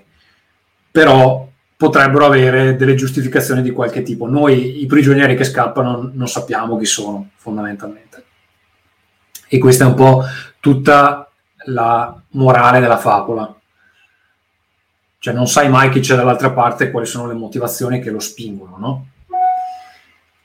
però 0.92 1.50
potrebbero 1.76 2.28
avere 2.28 2.76
delle 2.76 2.94
giustificazioni 2.94 3.64
di 3.64 3.72
qualche 3.72 4.04
tipo. 4.04 4.30
Noi, 4.30 4.84
i 4.84 4.86
prigionieri 4.86 5.36
che 5.36 5.46
scappano, 5.46 6.12
non 6.14 6.28
sappiamo 6.28 6.78
chi 6.78 6.86
sono, 6.86 7.30
fondamentalmente. 7.38 8.24
E 9.48 9.58
questa 9.58 9.86
è 9.86 9.88
un 9.88 9.96
po' 9.96 10.24
tutta 10.60 11.28
la 11.66 12.22
morale 12.34 12.80
della 12.80 13.00
favola. 13.00 13.57
Cioè 15.28 15.36
non 15.36 15.48
sai 15.48 15.68
mai 15.68 15.90
chi 15.90 16.00
c'è 16.00 16.16
dall'altra 16.16 16.52
parte 16.52 16.86
e 16.86 16.90
quali 16.90 17.06
sono 17.06 17.28
le 17.28 17.34
motivazioni 17.34 18.00
che 18.00 18.12
lo 18.12 18.20
spingono, 18.22 18.78
no? 18.80 19.08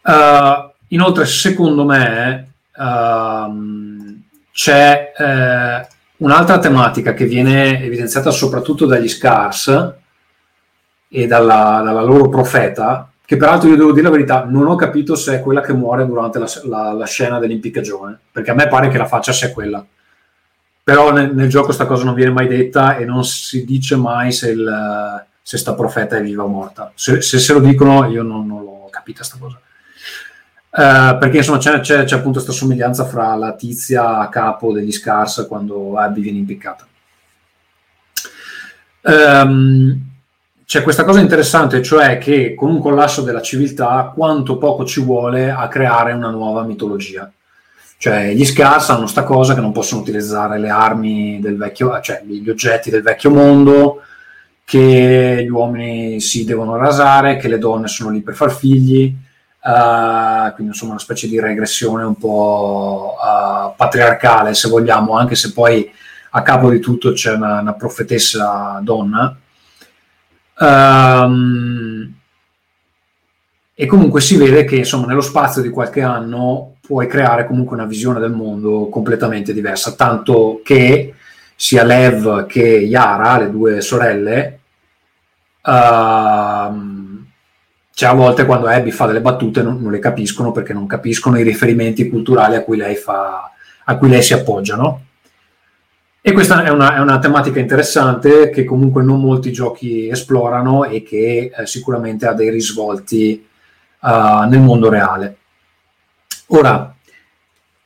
Uh, 0.02 0.72
inoltre, 0.88 1.24
secondo 1.24 1.84
me, 1.84 2.54
uh, 2.74 4.20
c'è 4.50 5.12
uh, 5.16 5.86
un'altra 6.24 6.58
tematica 6.58 7.14
che 7.14 7.26
viene 7.26 7.80
evidenziata 7.80 8.32
soprattutto 8.32 8.84
dagli 8.84 9.08
scars, 9.08 9.94
e 11.08 11.26
dalla, 11.28 11.80
dalla, 11.84 12.02
loro 12.02 12.28
profeta, 12.28 13.08
che 13.24 13.36
peraltro 13.36 13.68
io 13.68 13.76
devo 13.76 13.92
dire 13.92 14.06
la 14.06 14.10
verità, 14.10 14.44
non 14.48 14.66
ho 14.66 14.74
capito 14.74 15.14
se 15.14 15.36
è 15.36 15.40
quella 15.40 15.60
che 15.60 15.72
muore 15.72 16.04
durante 16.06 16.40
la, 16.40 16.48
la, 16.64 16.92
la 16.92 17.06
scena 17.06 17.38
dell'impiccagione, 17.38 18.18
perché 18.32 18.50
a 18.50 18.54
me 18.54 18.66
pare 18.66 18.88
che 18.88 18.98
la 18.98 19.06
faccia 19.06 19.30
sia 19.30 19.52
quella. 19.52 19.86
Però 20.84 21.12
nel, 21.12 21.34
nel 21.34 21.48
gioco 21.48 21.66
questa 21.66 21.86
cosa 21.86 22.04
non 22.04 22.14
viene 22.14 22.32
mai 22.32 22.48
detta 22.48 22.96
e 22.96 23.04
non 23.04 23.24
si 23.24 23.64
dice 23.64 23.96
mai 23.96 24.32
se, 24.32 24.50
il, 24.50 25.24
se 25.40 25.56
sta 25.56 25.74
profeta 25.74 26.16
è 26.16 26.22
viva 26.22 26.42
o 26.42 26.48
morta. 26.48 26.92
Se, 26.94 27.20
se, 27.20 27.38
se 27.38 27.52
lo 27.52 27.60
dicono 27.60 28.08
io 28.08 28.22
non, 28.22 28.46
non 28.46 28.62
l'ho 28.64 28.88
capita 28.90 29.18
questa 29.18 29.38
cosa. 29.38 29.60
Uh, 30.74 31.18
perché 31.18 31.36
insomma 31.36 31.58
c'è, 31.58 31.80
c'è, 31.80 32.04
c'è 32.04 32.16
appunto 32.16 32.40
questa 32.40 32.52
somiglianza 32.52 33.04
fra 33.04 33.34
la 33.34 33.52
tizia 33.54 34.18
a 34.18 34.28
capo 34.30 34.72
degli 34.72 34.90
Scars 34.90 35.44
quando 35.46 35.96
Abby 35.96 36.20
viene 36.22 36.38
impiccata. 36.38 36.86
Um, 39.02 40.10
c'è 40.64 40.82
questa 40.82 41.04
cosa 41.04 41.20
interessante, 41.20 41.82
cioè 41.82 42.16
che 42.16 42.54
con 42.54 42.70
un 42.70 42.80
collasso 42.80 43.20
della 43.20 43.42
civiltà 43.42 44.10
quanto 44.14 44.56
poco 44.56 44.86
ci 44.86 45.02
vuole 45.02 45.50
a 45.50 45.68
creare 45.68 46.12
una 46.12 46.30
nuova 46.30 46.62
mitologia. 46.62 47.30
Cioè 48.02 48.32
gli 48.32 48.44
Scars 48.44 48.88
hanno 48.88 49.02
questa 49.02 49.23
cosa 49.23 49.54
che 49.54 49.61
non 49.61 49.71
possono 49.71 50.00
utilizzare 50.00 50.59
le 50.59 50.71
armi 50.71 51.38
del 51.38 51.56
vecchio, 51.56 52.00
cioè 52.00 52.21
gli 52.26 52.50
oggetti 52.50 52.90
del 52.90 53.00
vecchio 53.00 53.30
mondo, 53.30 54.02
che 54.64 55.44
gli 55.44 55.49
uomini 55.49 56.21
si 56.21 56.44
devono 56.44 56.76
rasare, 56.76 57.37
che 57.37 57.47
le 57.47 57.59
donne 57.59 57.87
sono 57.87 58.11
lì 58.11 58.21
per 58.21 58.35
far 58.35 58.50
figli, 58.50 59.14
uh, 59.62 60.52
quindi 60.54 60.73
insomma 60.73 60.90
una 60.90 61.00
specie 61.00 61.28
di 61.28 61.38
regressione 61.38 62.02
un 62.02 62.16
po' 62.16 63.14
uh, 63.23 63.73
patriarcale 63.76 64.52
se 64.54 64.68
vogliamo, 64.68 65.16
anche 65.16 65.37
se 65.37 65.52
poi 65.52 65.88
a 66.30 66.42
capo 66.42 66.71
di 66.71 66.80
tutto 66.80 67.12
c'è 67.12 67.35
una, 67.35 67.61
una 67.61 67.75
profetessa 67.75 68.80
donna. 68.82 69.37
Um, 70.59 72.14
e 73.76 73.87
comunque 73.87 74.21
si 74.21 74.37
vede 74.37 74.64
che 74.64 74.75
insomma 74.75 75.06
nello 75.06 75.21
spazio 75.21 75.62
di 75.62 75.68
qualche 75.68 76.02
anno 76.02 76.72
puoi 76.84 77.06
creare 77.06 77.46
comunque 77.46 77.76
una 77.76 77.86
visione 77.86 78.18
del 78.18 78.32
mondo 78.32 78.88
completamente 78.88 79.52
diversa, 79.52 79.94
tanto 79.94 80.60
che 80.64 81.14
sia 81.54 81.84
Lev 81.84 82.46
che 82.46 82.62
Yara, 82.62 83.38
le 83.38 83.50
due 83.50 83.80
sorelle, 83.80 84.58
uh, 85.62 87.20
cioè 87.94 88.08
a 88.08 88.14
volte 88.14 88.44
quando 88.44 88.66
Abby 88.66 88.90
fa 88.90 89.06
delle 89.06 89.20
battute 89.20 89.62
non, 89.62 89.80
non, 89.80 89.92
le 89.92 90.00
capiscono 90.00 90.50
perché 90.50 90.72
non 90.72 90.86
capiscono 90.86 91.38
i 91.38 91.44
riferimenti 91.44 92.08
culturali 92.08 92.56
a 92.56 92.64
cui 92.64 92.76
lei, 92.76 92.96
fa, 92.96 93.52
a 93.84 93.96
cui 93.96 94.08
lei 94.08 94.22
si 94.22 94.34
appoggia, 94.34 94.74
no? 94.74 95.04
E 96.20 96.32
questa 96.32 96.62
è 96.64 96.68
una, 96.68 96.96
è 96.96 97.00
una, 97.00 97.18
tematica 97.18 97.58
interessante 97.58 98.50
che 98.50 98.64
comunque 98.64 99.02
non 99.02 99.20
molti 99.20 99.52
giochi 99.52 100.08
esplorano 100.08 100.84
e 100.84 101.02
che 101.02 101.52
eh, 101.56 101.66
sicuramente 101.66 102.26
ha 102.26 102.32
dei 102.32 102.48
risvolti 102.48 103.44
uh, 104.00 104.48
nel 104.48 104.60
mondo 104.60 104.88
reale. 104.88 105.36
Ora, 106.54 106.94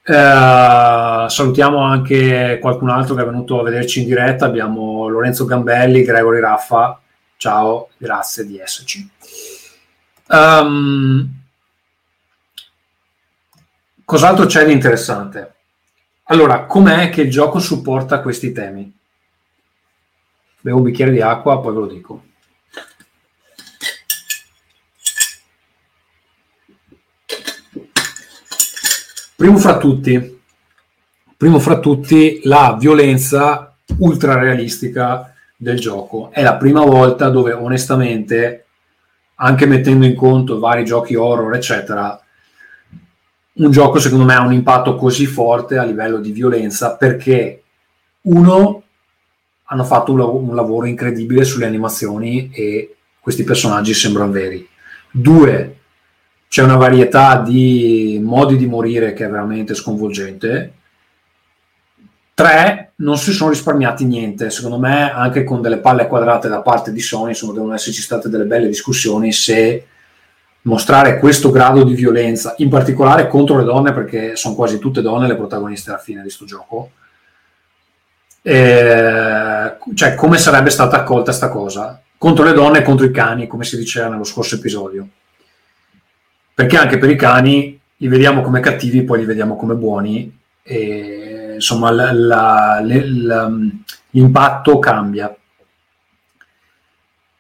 eh, 0.03 1.27
salutiamo 1.29 1.79
anche 1.79 2.59
qualcun 2.61 2.89
altro 2.89 3.15
che 3.15 3.23
è 3.23 3.25
venuto 3.25 3.61
a 3.61 3.63
vederci 3.63 4.01
in 4.01 4.09
diretta. 4.09 4.47
Abbiamo 4.47 5.07
Lorenzo 5.07 5.45
Gambelli, 5.45 6.03
Gregory 6.03 6.41
Raffa. 6.41 7.01
Ciao, 7.37 7.91
grazie 7.97 8.45
di 8.45 8.59
esserci. 8.59 9.09
Um, 10.29 11.43
cos'altro 14.05 14.47
c'è 14.47 14.65
di 14.65 14.73
interessante? 14.73 15.55
Allora, 16.25 16.65
com'è 16.65 17.09
che 17.11 17.23
il 17.23 17.31
gioco 17.31 17.61
supporta 17.61 18.21
questi 18.21 18.51
temi? 18.51 18.93
Bevo 20.61 20.79
un 20.79 20.83
bicchiere 20.83 21.13
di 21.13 21.21
acqua, 21.21 21.61
poi 21.61 21.73
ve 21.73 21.79
lo 21.79 21.87
dico. 21.87 22.25
Primo 29.37 29.59
fra 29.59 29.77
tutti, 29.77 30.41
primo 31.37 31.59
fra 31.59 31.79
tutti 31.79 32.41
la 32.45 32.75
violenza 32.81 33.77
ultra 33.99 34.39
realistica 34.39 35.35
del 35.55 35.79
gioco. 35.79 36.31
È 36.33 36.43
la 36.43 36.57
prima 36.57 36.83
volta 36.83 37.29
dove 37.29 37.53
onestamente, 37.53 38.65
anche 39.35 39.67
mettendo 39.67 40.07
in 40.07 40.15
conto 40.15 40.59
vari 40.59 40.87
giochi 40.87 41.17
horror, 41.17 41.55
eccetera, 41.55 42.19
un 43.53 43.71
gioco 43.71 43.99
secondo 43.99 44.25
me 44.25 44.33
ha 44.33 44.41
un 44.41 44.55
impatto 44.55 44.97
così 44.97 45.27
forte 45.27 45.77
a 45.77 45.85
livello 45.85 46.17
di 46.17 46.33
violenza 46.33 46.97
perché 46.97 47.63
uno 48.23 48.85
hanno 49.65 49.85
fatto 49.85 50.13
un, 50.13 50.19
lav- 50.19 50.49
un 50.49 50.55
lavoro 50.55 50.87
incredibile 50.87 51.45
sulle 51.45 51.67
animazioni 51.67 52.51
e 52.55 52.97
questi 53.21 53.45
personaggi 53.45 53.93
sembrano 53.93 54.33
veri. 54.33 54.67
Due, 55.11 55.77
c'è 56.57 56.63
una 56.63 56.77
varietà 56.77 57.43
di 57.43 58.19
modi 58.25 58.57
di 58.57 58.65
morire 58.65 59.13
che 59.13 59.27
è 59.27 59.29
veramente 59.29 59.75
sconvolgente. 59.75 60.73
Tre, 62.33 62.93
non 62.97 63.19
si 63.19 63.33
sono 63.33 63.51
risparmiati 63.51 64.07
niente. 64.07 64.49
Secondo 64.49 64.79
me, 64.79 65.13
anche 65.13 65.45
con 65.45 65.61
delle 65.61 65.81
palle 65.81 66.07
quadrate 66.07 66.49
da 66.49 66.63
parte 66.63 66.93
di 66.93 67.01
Sony, 67.01 67.33
insomma, 67.33 67.53
devono 67.53 67.75
esserci 67.75 68.01
state 68.01 68.31
delle 68.31 68.47
belle 68.47 68.69
discussioni 68.69 69.33
se 69.33 69.87
mostrare 70.63 71.19
questo 71.19 71.51
grado 71.51 71.85
di 71.85 71.93
violenza, 71.93 72.55
in 72.57 72.71
particolare 72.71 73.29
contro 73.29 73.59
le 73.59 73.65
donne, 73.65 73.93
perché 73.93 74.35
sono 74.35 74.55
quasi 74.55 74.79
tutte 74.79 75.03
donne 75.03 75.27
le 75.27 75.37
protagoniste 75.37 75.91
alla 75.91 75.99
fine 75.99 76.23
di 76.23 76.29
questo 76.29 76.47
gioco. 76.47 76.93
Eh, 78.41 79.77
cioè, 79.93 80.15
come 80.15 80.39
sarebbe 80.39 80.71
stata 80.71 80.97
accolta 80.97 81.25
questa 81.25 81.51
cosa? 81.51 82.01
Contro 82.17 82.45
le 82.45 82.55
donne 82.55 82.79
e 82.79 82.83
contro 82.83 83.05
i 83.05 83.11
cani, 83.11 83.47
come 83.47 83.65
si 83.65 83.77
diceva 83.77 84.09
nello 84.09 84.25
scorso 84.25 84.55
episodio. 84.55 85.07
Perché 86.57 86.79
anche 86.79 86.97
per 86.97 87.11
i 87.11 87.17
cani 87.17 87.79
li 87.97 88.09
vediamo 88.09 88.41
come 88.41 88.61
cattivi, 88.61 89.03
poi 89.05 89.19
li 89.19 89.27
vediamo 89.27 89.57
come 89.57 89.75
buoni, 89.75 90.35
e 90.63 91.51
insomma 91.57 91.91
la, 91.91 92.13
la, 92.13 92.83
la, 92.83 93.51
l'impatto 94.09 94.79
cambia. 94.79 95.37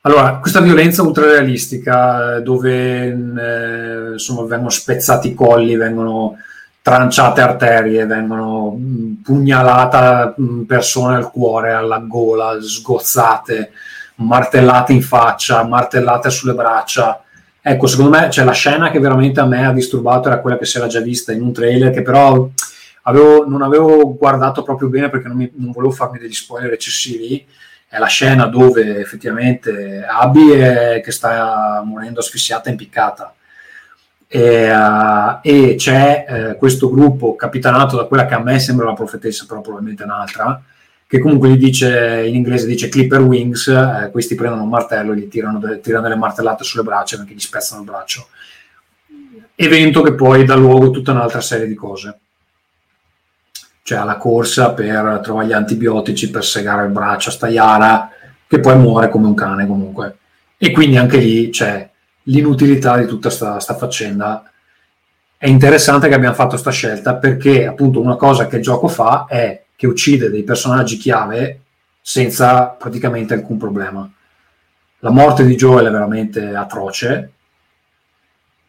Allora, 0.02 0.36
questa 0.36 0.60
violenza 0.60 1.02
ultrarealistica 1.02 2.40
dove 2.40 3.06
eh, 3.06 4.12
insomma, 4.12 4.46
vengono 4.46 4.68
spezzati 4.68 5.28
i 5.28 5.34
colli, 5.34 5.76
vengono 5.76 6.36
tranciate 6.82 7.40
arterie, 7.40 8.04
vengono 8.04 8.76
mm, 8.78 9.14
pugnalate 9.22 10.34
mm, 10.38 10.62
persone 10.64 11.16
al 11.16 11.30
cuore, 11.30 11.72
alla 11.72 11.98
gola, 11.98 12.58
sgozzate, 12.60 13.72
martellate 14.16 14.92
in 14.92 15.02
faccia, 15.02 15.64
martellate 15.64 16.28
sulle 16.28 16.52
braccia. 16.52 17.22
Ecco, 17.68 17.88
secondo 17.88 18.16
me 18.16 18.28
c'è 18.28 18.44
la 18.44 18.52
scena 18.52 18.92
che 18.92 19.00
veramente 19.00 19.40
a 19.40 19.44
me 19.44 19.66
ha 19.66 19.72
disturbato, 19.72 20.28
era 20.28 20.40
quella 20.40 20.56
che 20.56 20.64
si 20.64 20.76
era 20.76 20.86
già 20.86 21.00
vista 21.00 21.32
in 21.32 21.42
un 21.42 21.52
trailer, 21.52 21.90
che 21.90 22.02
però 22.02 22.48
avevo, 23.02 23.44
non 23.44 23.62
avevo 23.62 24.16
guardato 24.16 24.62
proprio 24.62 24.88
bene 24.88 25.10
perché 25.10 25.26
non, 25.26 25.36
mi, 25.36 25.50
non 25.56 25.72
volevo 25.72 25.92
farmi 25.92 26.20
degli 26.20 26.32
spoiler 26.32 26.72
eccessivi 26.72 27.44
è 27.88 27.98
la 27.98 28.06
scena 28.06 28.46
dove 28.46 29.00
effettivamente 29.00 30.04
Abby 30.08 30.50
è 30.50 31.00
che 31.02 31.10
sta 31.10 31.82
morendo 31.84 32.20
asfissiata 32.20 32.68
e 32.68 32.70
impiccata. 32.70 33.34
E, 34.28 34.70
uh, 34.70 35.38
e 35.42 35.74
c'è 35.76 36.26
uh, 36.28 36.58
questo 36.58 36.88
gruppo 36.88 37.34
capitanato 37.34 37.96
da 37.96 38.04
quella 38.04 38.26
che 38.26 38.34
a 38.34 38.42
me 38.42 38.60
sembra 38.60 38.86
la 38.86 38.92
profetessa, 38.92 39.44
però 39.46 39.60
probabilmente 39.60 40.04
un'altra, 40.04 40.62
che 41.06 41.18
comunque 41.20 41.50
gli 41.50 41.56
dice 41.56 42.24
in 42.26 42.34
inglese 42.34 42.66
dice 42.66 42.88
Clipper 42.88 43.20
Wings, 43.20 43.68
eh, 43.68 44.08
questi 44.10 44.34
prendono 44.34 44.62
un 44.62 44.68
martello 44.68 45.12
e 45.12 45.16
gli 45.16 45.28
tirano, 45.28 45.58
delle, 45.58 45.80
tirano 45.80 46.02
delle 46.02 46.16
martellate 46.16 46.64
sulle 46.64 46.82
braccia 46.82 47.16
perché 47.16 47.34
gli 47.34 47.40
spezzano 47.40 47.82
il 47.82 47.86
braccio. 47.86 48.28
Evento 49.54 50.02
che 50.02 50.14
poi 50.14 50.44
dà 50.44 50.54
luogo 50.54 50.88
a 50.88 50.90
tutta 50.90 51.12
un'altra 51.12 51.40
serie 51.40 51.66
di 51.66 51.74
cose 51.74 52.18
cioè 53.86 53.98
alla 53.98 54.16
corsa 54.16 54.72
per 54.72 55.20
trovare 55.22 55.46
gli 55.46 55.52
antibiotici 55.52 56.28
per 56.28 56.44
segare 56.44 56.86
il 56.86 56.90
braccio 56.90 57.28
a 57.28 57.32
Staiara, 57.32 58.10
che 58.48 58.58
poi 58.58 58.76
muore 58.76 59.08
come 59.08 59.28
un 59.28 59.34
cane 59.34 59.64
comunque. 59.64 60.16
E 60.58 60.72
quindi 60.72 60.96
anche 60.96 61.18
lì 61.18 61.50
c'è 61.50 61.88
l'inutilità 62.24 62.96
di 62.96 63.06
tutta 63.06 63.28
questa 63.28 63.76
faccenda. 63.76 64.50
È 65.36 65.46
interessante 65.46 66.08
che 66.08 66.14
abbiamo 66.14 66.34
fatto 66.34 66.48
questa 66.48 66.72
scelta 66.72 67.14
perché 67.14 67.64
appunto 67.64 68.00
una 68.00 68.16
cosa 68.16 68.48
che 68.48 68.56
il 68.56 68.62
gioco 68.62 68.88
fa 68.88 69.26
è 69.28 69.62
che 69.76 69.86
uccide 69.86 70.30
dei 70.30 70.42
personaggi 70.42 70.96
chiave 70.96 71.60
senza 72.00 72.66
praticamente 72.68 73.34
alcun 73.34 73.58
problema. 73.58 74.10
La 75.00 75.10
morte 75.10 75.44
di 75.44 75.54
Joel 75.54 75.86
è 75.86 75.90
veramente 75.90 76.54
atroce. 76.54 77.32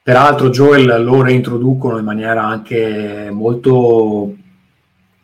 Peraltro 0.03 0.49
Joel 0.49 1.03
lo 1.03 1.21
reintroducono 1.21 1.97
in 1.97 2.05
maniera 2.05 2.43
anche 2.43 3.29
molto 3.31 4.35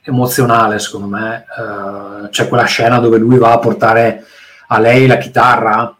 emozionale, 0.01 0.79
secondo 0.79 1.07
me. 1.07 1.45
Uh, 1.57 2.29
c'è 2.29 2.47
quella 2.47 2.65
scena 2.65 2.99
dove 2.99 3.17
lui 3.17 3.37
va 3.37 3.53
a 3.53 3.59
portare 3.59 4.25
a 4.67 4.79
lei 4.79 5.07
la 5.07 5.17
chitarra 5.17 5.95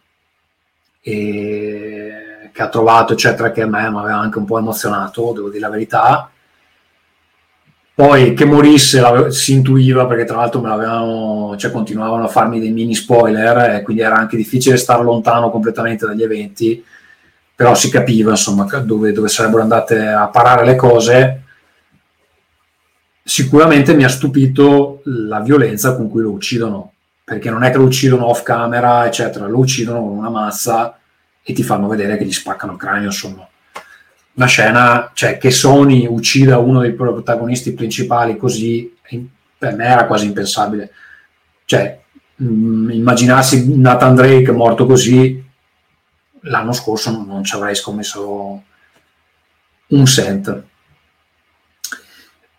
e... 1.02 2.50
che 2.52 2.62
ha 2.62 2.70
trovato, 2.70 3.14
eccetera, 3.14 3.52
che 3.52 3.62
a 3.62 3.68
me 3.68 3.90
mi 3.90 3.98
aveva 4.00 4.18
anche 4.18 4.38
un 4.38 4.46
po' 4.46 4.58
emozionato, 4.58 5.32
devo 5.34 5.50
dire 5.50 5.60
la 5.60 5.70
verità. 5.70 6.30
Poi 7.96 8.34
che 8.34 8.46
morisse 8.46 9.30
si 9.30 9.54
intuiva 9.54 10.08
perché 10.08 10.26
tra 10.26 10.38
l'altro 10.38 10.62
me 10.62 10.70
l'avevano, 10.70 11.56
cioè 11.58 11.72
continuavano 11.72 12.24
a 12.24 12.28
farmi 12.28 12.60
dei 12.60 12.72
mini 12.72 12.96
spoiler 12.96 13.76
e 13.76 13.82
quindi 13.84 14.02
era 14.02 14.16
anche 14.16 14.36
difficile 14.36 14.78
stare 14.78 15.04
lontano 15.04 15.52
completamente 15.52 16.08
dagli 16.08 16.24
eventi, 16.24 16.84
però 17.56 17.76
si 17.76 17.90
capiva 17.90 18.32
insomma 18.32 18.66
dove, 18.80 19.12
dove 19.12 19.28
sarebbero 19.28 19.62
andate 19.62 20.08
a 20.08 20.28
parare 20.28 20.66
le 20.66 20.76
cose 20.76 21.44
sicuramente 23.24 23.94
mi 23.94 24.04
ha 24.04 24.10
stupito 24.10 25.02
la 25.06 25.40
violenza 25.40 25.96
con 25.96 26.10
cui 26.10 26.22
lo 26.22 26.32
uccidono, 26.32 26.92
perché 27.24 27.50
non 27.50 27.64
è 27.64 27.72
che 27.72 27.78
lo 27.78 27.86
uccidono 27.86 28.28
off 28.28 28.44
camera, 28.44 29.06
eccetera, 29.06 29.48
lo 29.48 29.60
uccidono 29.60 30.02
con 30.02 30.18
una 30.18 30.30
massa 30.30 30.98
e 31.42 31.54
ti 31.54 31.64
fanno 31.64 31.88
vedere 31.88 32.18
che 32.18 32.26
gli 32.26 32.32
spaccano 32.32 32.74
il 32.74 32.78
cranio, 32.78 33.06
insomma. 33.06 33.48
Una 34.36 34.46
scena, 34.48 35.12
cioè, 35.14 35.38
che 35.38 35.52
Sony 35.52 36.08
uccida 36.08 36.58
uno 36.58 36.82
dei 36.82 36.94
protagonisti 36.94 37.74
principali 37.74 38.36
così, 38.36 38.96
per 39.58 39.76
me 39.76 39.86
era 39.86 40.06
quasi 40.06 40.26
impensabile. 40.26 40.92
Cioè, 41.66 42.00
mh, 42.36 42.46
mm, 42.46 42.90
immaginarsi 42.92 43.78
Nathan 43.78 44.16
Drake 44.16 44.52
morto 44.52 44.86
così, 44.86 45.44
l'anno 46.42 46.74
scorso 46.74 47.12
non, 47.12 47.26
non 47.28 47.44
ci 47.44 47.56
avrei 47.56 47.76
scommesso 47.76 48.64
un 49.88 50.06
cent. 50.06 50.64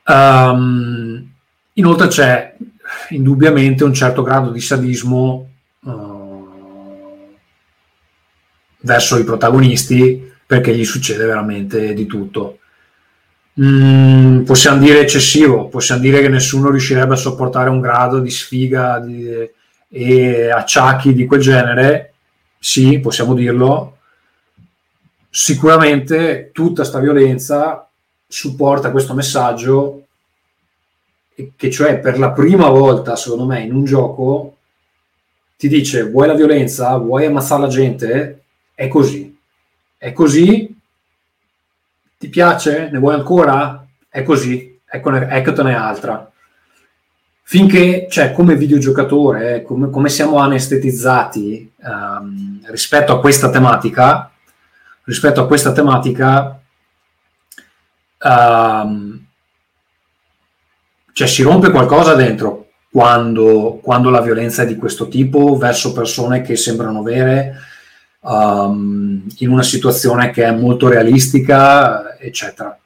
Um, 0.07 1.33
inoltre 1.75 2.07
c'è 2.09 2.57
indubbiamente 3.11 3.85
un 3.85 3.95
certo 3.95 4.23
grado 4.23 4.51
di 4.51 4.61
sadismo 4.61 5.51
uh, 5.81 7.37
verso 8.81 9.19
i 9.19 9.25
protagonisti 9.25 10.33
perché 10.47 10.75
gli 10.75 10.85
succede 10.85 11.25
veramente 11.27 11.95
di 11.95 12.07
tutto. 12.07 12.59
Mm, 13.61 14.43
possiamo 14.43 14.79
dire 14.81 15.01
eccessivo, 15.01 15.69
possiamo 15.69 16.01
dire 16.01 16.21
che 16.21 16.29
nessuno 16.29 16.71
riuscirebbe 16.71 17.15
a 17.15 17.17
sopportare 17.17 17.71
un 17.71 17.81
grado 17.81 18.19
di 18.19 18.31
sfiga 18.31 18.99
di, 18.99 19.29
e 19.89 20.51
acciacchi 20.51 21.15
di 21.15 21.27
quel 21.27 21.41
genere. 21.41 22.15
Sì, 22.59 22.99
possiamo 22.99 23.35
dirlo. 23.35 23.99
Sicuramente 25.31 26.51
tutta 26.53 26.83
questa 26.83 27.01
violenza 27.01 27.89
supporta 28.27 28.91
questo 28.91 29.15
messaggio 29.15 30.05
che 31.57 31.71
cioè 31.71 31.99
per 31.99 32.19
la 32.19 32.31
prima 32.33 32.69
volta, 32.69 33.17
secondo 33.17 33.45
me, 33.45 33.61
in 33.63 33.75
un 33.75 33.85
gioco 33.85 34.57
ti 35.57 35.69
dice 35.69 36.09
vuoi 36.09 36.27
la 36.27 36.35
violenza, 36.35 36.97
vuoi 36.97 37.27
ammazzare 37.27 37.63
la 37.63 37.69
gente, 37.69 38.43
è 38.75 38.89
così. 38.89 39.34
È 40.05 40.13
così, 40.13 40.79
ti 42.19 42.29
piace, 42.29 42.91
ne 42.93 42.99
vuoi 42.99 43.15
ancora? 43.15 43.87
È 44.07 44.23
così, 44.23 44.79
eccone, 44.85 45.31
eccotene 45.31 45.75
altra. 45.75 46.31
Finché, 47.43 48.07
cioè, 48.11 48.33
come 48.33 48.55
videogiocatore, 48.55 49.63
come, 49.63 49.89
come 49.89 50.11
siamo 50.11 50.37
anestetizzati 50.37 51.73
um, 51.77 52.61
rispetto 52.67 53.15
a 53.15 53.19
questa 53.19 53.49
tematica, 53.49 54.31
rispetto 55.05 55.41
a 55.41 55.47
questa 55.47 55.73
tematica, 55.73 56.61
um, 58.25 59.25
cioè 61.15 61.27
si 61.27 61.43
rompe 61.43 61.71
qualcosa 61.71 62.13
dentro 62.13 62.73
quando, 62.91 63.81
quando, 63.83 64.11
la 64.11 64.21
violenza 64.21 64.65
è 64.65 64.67
di 64.67 64.77
questo 64.77 65.09
tipo 65.09 65.57
verso 65.57 65.95
persone 65.95 66.43
che 66.43 66.57
sembrano 66.57 67.03
vere 67.03 67.73
um, 68.25 69.23
in 69.39 69.51
una 69.51 69.63
situazione 69.63 70.31
che 70.31 70.45
è 70.45 70.53
molto 70.53 70.89
realistica, 70.89 72.17
eccetera. 72.19 72.77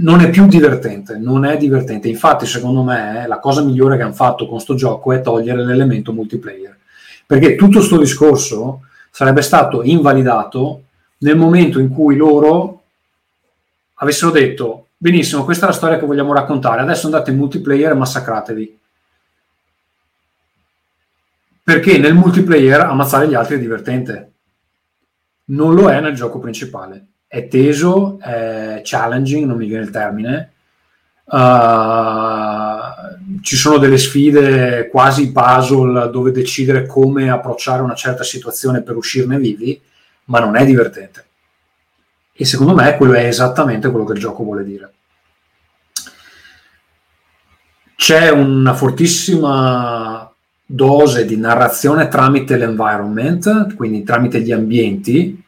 Non 0.00 0.20
è 0.20 0.30
più 0.30 0.46
divertente, 0.46 1.18
non 1.18 1.44
è 1.44 1.56
divertente. 1.56 2.08
Infatti, 2.08 2.46
secondo 2.46 2.82
me, 2.82 3.26
la 3.26 3.38
cosa 3.38 3.62
migliore 3.62 3.96
che 3.96 4.02
hanno 4.02 4.12
fatto 4.12 4.48
con 4.48 4.60
sto 4.60 4.74
gioco 4.74 5.12
è 5.12 5.20
togliere 5.20 5.64
l'elemento 5.64 6.12
multiplayer. 6.12 6.76
Perché 7.26 7.56
tutto 7.56 7.78
questo 7.78 7.98
discorso 7.98 8.82
sarebbe 9.10 9.42
stato 9.42 9.82
invalidato 9.82 10.82
nel 11.18 11.36
momento 11.36 11.78
in 11.78 11.88
cui 11.88 12.16
loro 12.16 12.82
avessero 13.94 14.30
detto 14.30 14.88
benissimo, 14.96 15.44
questa 15.44 15.66
è 15.66 15.68
la 15.68 15.74
storia 15.74 15.98
che 15.98 16.06
vogliamo 16.06 16.32
raccontare, 16.32 16.80
adesso 16.80 17.06
andate 17.06 17.30
in 17.30 17.36
multiplayer 17.36 17.90
e 17.90 17.94
massacratevi. 17.94 18.78
Perché 21.66 21.98
nel 21.98 22.14
multiplayer 22.14 22.82
ammazzare 22.82 23.26
gli 23.26 23.34
altri 23.34 23.56
è 23.56 23.58
divertente. 23.58 24.34
Non 25.46 25.74
lo 25.74 25.90
è 25.90 26.00
nel 26.00 26.14
gioco 26.14 26.38
principale. 26.38 27.06
È 27.26 27.48
teso, 27.48 28.20
è 28.20 28.82
challenging, 28.84 29.44
non 29.44 29.56
mi 29.56 29.66
viene 29.66 29.82
il 29.82 29.90
termine. 29.90 30.52
Uh, 31.24 33.40
ci 33.42 33.56
sono 33.56 33.78
delle 33.78 33.98
sfide 33.98 34.88
quasi 34.88 35.32
puzzle 35.32 36.08
dove 36.08 36.30
decidere 36.30 36.86
come 36.86 37.30
approcciare 37.30 37.82
una 37.82 37.96
certa 37.96 38.22
situazione 38.22 38.82
per 38.82 38.94
uscirne 38.94 39.36
vivi, 39.36 39.82
ma 40.26 40.38
non 40.38 40.54
è 40.54 40.64
divertente. 40.64 41.26
E 42.32 42.44
secondo 42.44 42.76
me 42.76 42.96
quello 42.96 43.14
è 43.14 43.26
esattamente 43.26 43.90
quello 43.90 44.04
che 44.04 44.12
il 44.12 44.20
gioco 44.20 44.44
vuole 44.44 44.62
dire. 44.62 44.92
C'è 47.96 48.30
una 48.30 48.72
fortissima 48.72 50.25
dose 50.66 51.24
di 51.24 51.36
narrazione 51.36 52.08
tramite 52.08 52.56
l'environment, 52.56 53.74
quindi 53.76 54.02
tramite 54.02 54.40
gli 54.40 54.50
ambienti. 54.50 55.42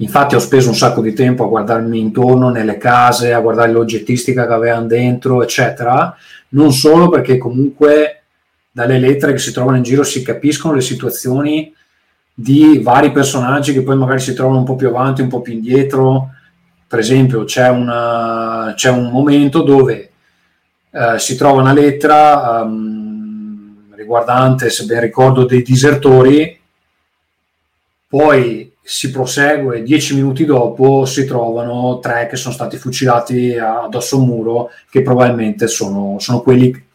Infatti 0.00 0.34
ho 0.34 0.40
speso 0.40 0.68
un 0.68 0.74
sacco 0.74 1.00
di 1.00 1.12
tempo 1.12 1.44
a 1.44 1.48
guardarmi 1.48 1.98
intorno 1.98 2.50
nelle 2.50 2.76
case, 2.76 3.32
a 3.32 3.40
guardare 3.40 3.72
l'oggettistica 3.72 4.46
che 4.46 4.52
avevano 4.52 4.86
dentro, 4.86 5.42
eccetera. 5.42 6.14
Non 6.50 6.72
solo 6.72 7.08
perché 7.08 7.38
comunque 7.38 8.22
dalle 8.70 8.98
lettere 8.98 9.32
che 9.32 9.38
si 9.38 9.52
trovano 9.52 9.76
in 9.76 9.82
giro 9.82 10.02
si 10.02 10.22
capiscono 10.22 10.74
le 10.74 10.80
situazioni 10.80 11.72
di 12.32 12.80
vari 12.80 13.10
personaggi 13.10 13.72
che 13.72 13.82
poi 13.82 13.96
magari 13.96 14.20
si 14.20 14.34
trovano 14.34 14.58
un 14.58 14.64
po' 14.64 14.76
più 14.76 14.88
avanti, 14.88 15.22
un 15.22 15.28
po' 15.28 15.40
più 15.40 15.52
indietro. 15.52 16.30
Per 16.86 16.98
esempio, 16.98 17.44
c'è, 17.44 17.68
una, 17.68 18.72
c'è 18.76 18.90
un 18.90 19.10
momento 19.10 19.62
dove 19.62 20.10
eh, 20.90 21.18
si 21.18 21.36
trova 21.36 21.60
una 21.60 21.72
lettera 21.72 22.62
um, 22.62 22.97
riguardante, 24.08 24.70
se 24.70 24.86
ben 24.86 25.00
ricordo, 25.00 25.44
dei 25.44 25.60
disertori, 25.60 26.58
poi 28.08 28.72
si 28.80 29.10
prosegue, 29.10 29.82
dieci 29.82 30.14
minuti 30.14 30.46
dopo 30.46 31.04
si 31.04 31.26
trovano 31.26 31.98
tre 31.98 32.26
che 32.26 32.36
sono 32.36 32.54
stati 32.54 32.78
fucilati 32.78 33.58
addosso 33.58 34.16
a 34.16 34.20
un 34.20 34.26
muro, 34.26 34.70
che 34.88 35.02
probabilmente 35.02 35.68
sono, 35.68 36.16
sono 36.18 36.40
quelli 36.40 36.86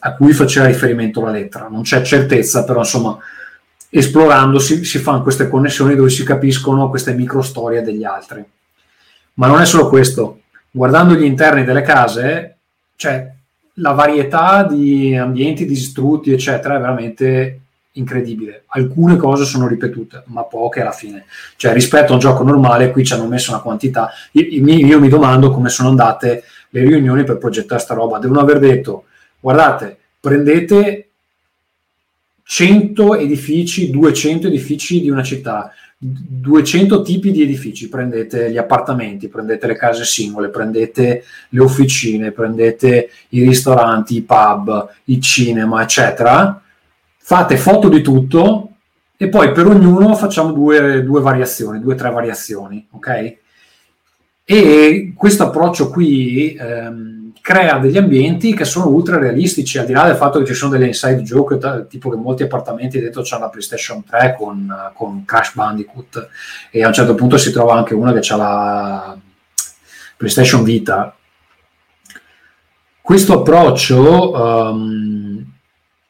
a 0.00 0.14
cui 0.14 0.34
faceva 0.34 0.66
riferimento 0.66 1.22
la 1.22 1.30
lettera. 1.30 1.68
Non 1.68 1.80
c'è 1.82 2.02
certezza, 2.02 2.64
però 2.64 2.80
insomma 2.80 3.18
esplorando 3.88 4.58
si, 4.58 4.84
si 4.84 4.98
fanno 4.98 5.22
queste 5.22 5.48
connessioni 5.48 5.94
dove 5.94 6.10
si 6.10 6.22
capiscono 6.22 6.90
queste 6.90 7.14
micro 7.14 7.40
storie 7.40 7.80
degli 7.80 8.04
altri. 8.04 8.44
Ma 9.34 9.46
non 9.46 9.62
è 9.62 9.64
solo 9.64 9.88
questo, 9.88 10.42
guardando 10.70 11.14
gli 11.14 11.24
interni 11.24 11.64
delle 11.64 11.82
case, 11.82 12.56
cioè 12.96 13.35
la 13.78 13.92
varietà 13.92 14.62
di 14.64 15.14
ambienti 15.16 15.66
distrutti, 15.66 16.32
eccetera, 16.32 16.76
è 16.76 16.80
veramente 16.80 17.60
incredibile. 17.92 18.64
Alcune 18.68 19.16
cose 19.16 19.44
sono 19.44 19.66
ripetute, 19.66 20.22
ma 20.26 20.44
poche 20.44 20.80
alla 20.80 20.92
fine. 20.92 21.24
Cioè, 21.56 21.72
rispetto 21.72 22.12
a 22.12 22.14
un 22.14 22.20
gioco 22.20 22.42
normale, 22.42 22.90
qui 22.90 23.04
ci 23.04 23.12
hanno 23.12 23.26
messo 23.26 23.50
una 23.52 23.60
quantità. 23.60 24.10
Io, 24.32 24.44
io 24.44 25.00
mi 25.00 25.08
domando 25.08 25.50
come 25.50 25.68
sono 25.68 25.88
andate 25.88 26.44
le 26.70 26.80
riunioni 26.80 27.24
per 27.24 27.38
progettare 27.38 27.80
sta 27.80 27.94
roba. 27.94 28.18
Devono 28.18 28.40
aver 28.40 28.58
detto, 28.58 29.04
guardate, 29.40 29.96
prendete 30.20 31.08
100 32.42 33.16
edifici, 33.16 33.90
200 33.90 34.46
edifici 34.46 35.00
di 35.00 35.10
una 35.10 35.22
città, 35.22 35.72
200 36.08 37.02
tipi 37.02 37.32
di 37.32 37.42
edifici, 37.42 37.88
prendete 37.88 38.50
gli 38.50 38.56
appartamenti, 38.56 39.28
prendete 39.28 39.66
le 39.66 39.76
case 39.76 40.04
singole, 40.04 40.48
prendete 40.48 41.24
le 41.48 41.60
officine, 41.60 42.30
prendete 42.30 43.10
i 43.30 43.42
ristoranti, 43.42 44.16
i 44.16 44.22
pub, 44.22 44.88
i 45.04 45.20
cinema, 45.20 45.82
eccetera, 45.82 46.60
fate 47.18 47.56
foto 47.56 47.88
di 47.88 48.02
tutto 48.02 48.70
e 49.16 49.28
poi 49.28 49.50
per 49.50 49.66
ognuno 49.66 50.14
facciamo 50.14 50.52
due, 50.52 51.02
due 51.02 51.20
variazioni, 51.20 51.80
due 51.80 51.94
o 51.94 51.96
tre 51.96 52.10
variazioni, 52.10 52.86
ok? 52.90 53.36
E 54.44 55.12
questo 55.16 55.42
approccio 55.42 55.90
qui 55.90 56.54
ehm, 56.54 57.25
crea 57.46 57.78
degli 57.78 57.96
ambienti 57.96 58.56
che 58.56 58.64
sono 58.64 58.88
ultra 58.88 59.20
realistici, 59.20 59.78
al 59.78 59.86
di 59.86 59.92
là 59.92 60.04
del 60.04 60.16
fatto 60.16 60.40
che 60.40 60.46
ci 60.46 60.52
sono 60.52 60.72
delle 60.72 60.88
inside 60.88 61.22
joke, 61.22 61.86
tipo 61.88 62.10
che 62.10 62.16
molti 62.16 62.42
appartamenti 62.42 62.98
dentro 62.98 63.22
c'è 63.22 63.38
la 63.38 63.48
PlayStation 63.48 64.02
3 64.02 64.34
con, 64.36 64.90
con, 64.94 65.24
Crash 65.24 65.54
Bandicoot 65.54 66.28
e 66.72 66.82
a 66.82 66.88
un 66.88 66.92
certo 66.92 67.14
punto 67.14 67.38
si 67.38 67.52
trova 67.52 67.74
anche 67.74 67.94
una 67.94 68.12
che 68.12 68.32
ha 68.32 68.36
la 68.36 69.16
PlayStation 70.16 70.64
Vita. 70.64 71.14
Questo 73.00 73.38
approccio 73.38 74.32
um, 74.32 75.52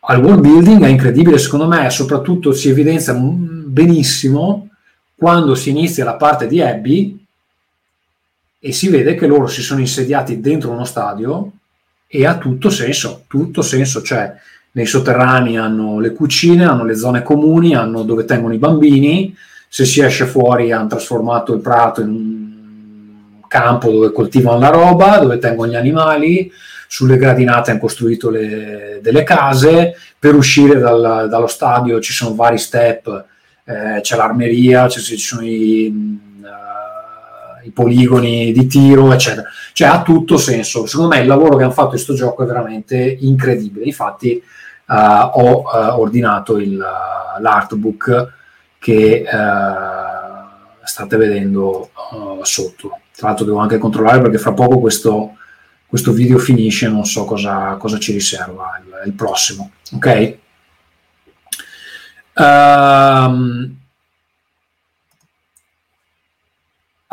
al 0.00 0.22
world 0.24 0.40
building 0.40 0.84
è 0.84 0.88
incredibile, 0.88 1.36
secondo 1.36 1.66
me, 1.66 1.90
soprattutto 1.90 2.52
si 2.52 2.70
evidenzia 2.70 3.12
benissimo 3.12 4.70
quando 5.14 5.54
si 5.54 5.68
inizia 5.68 6.06
la 6.06 6.16
parte 6.16 6.46
di 6.46 6.62
Abby 6.62 7.25
e 8.66 8.72
si 8.72 8.88
vede 8.88 9.14
che 9.14 9.28
loro 9.28 9.46
si 9.46 9.62
sono 9.62 9.78
insediati 9.78 10.40
dentro 10.40 10.72
uno 10.72 10.84
stadio 10.84 11.52
e 12.08 12.26
ha 12.26 12.36
tutto 12.36 12.68
senso, 12.68 13.22
tutto 13.28 13.62
senso, 13.62 14.02
cioè 14.02 14.34
nei 14.72 14.86
sotterranei 14.86 15.56
hanno 15.56 16.00
le 16.00 16.12
cucine, 16.12 16.64
hanno 16.64 16.84
le 16.84 16.96
zone 16.96 17.22
comuni, 17.22 17.76
hanno 17.76 18.02
dove 18.02 18.24
tengono 18.24 18.54
i 18.54 18.58
bambini, 18.58 19.32
se 19.68 19.84
si 19.84 20.00
esce 20.00 20.26
fuori 20.26 20.72
hanno 20.72 20.88
trasformato 20.88 21.54
il 21.54 21.60
prato 21.60 22.00
in 22.00 22.08
un 22.08 23.40
campo 23.46 23.88
dove 23.88 24.10
coltivano 24.10 24.58
la 24.58 24.70
roba, 24.70 25.18
dove 25.18 25.38
tengono 25.38 25.70
gli 25.70 25.76
animali, 25.76 26.50
sulle 26.88 27.18
gradinate 27.18 27.70
hanno 27.70 27.78
costruito 27.78 28.30
le, 28.30 28.98
delle 29.00 29.22
case, 29.22 29.94
per 30.18 30.34
uscire 30.34 30.80
dal, 30.80 31.28
dallo 31.30 31.46
stadio 31.46 32.00
ci 32.00 32.12
sono 32.12 32.34
vari 32.34 32.58
step, 32.58 33.26
eh, 33.64 34.00
c'è 34.00 34.16
l'armeria, 34.16 34.88
ci 34.88 35.16
sono 35.16 35.46
i 35.46 36.25
i 37.66 37.70
poligoni 37.70 38.52
di 38.52 38.66
tiro, 38.66 39.12
eccetera. 39.12 39.48
Cioè 39.72 39.88
ha 39.88 40.02
tutto 40.02 40.36
senso. 40.36 40.86
Secondo 40.86 41.14
me 41.14 41.22
il 41.22 41.26
lavoro 41.26 41.56
che 41.56 41.64
hanno 41.64 41.72
fatto 41.72 41.88
in 41.88 41.92
questo 41.92 42.14
gioco 42.14 42.42
è 42.42 42.46
veramente 42.46 42.96
incredibile. 43.20 43.84
Infatti 43.84 44.42
uh, 44.86 44.94
ho 44.94 45.62
uh, 45.62 46.00
ordinato 46.00 46.58
il, 46.58 46.74
uh, 46.74 47.40
l'artbook 47.42 48.32
che 48.78 49.24
state 50.84 51.16
vedendo 51.16 51.90
sotto. 52.42 53.00
Tra 53.16 53.28
l'altro 53.28 53.44
devo 53.44 53.58
anche 53.58 53.78
controllare 53.78 54.20
perché 54.20 54.38
fra 54.38 54.52
poco 54.52 54.78
questo, 54.78 55.34
questo 55.86 56.12
video 56.12 56.38
finisce, 56.38 56.88
non 56.88 57.04
so 57.04 57.24
cosa, 57.24 57.74
cosa 57.74 57.98
ci 57.98 58.12
riserva 58.12 58.80
il, 58.84 59.08
il 59.08 59.12
prossimo. 59.14 59.72
Ok? 59.94 60.36
Um, 62.36 63.76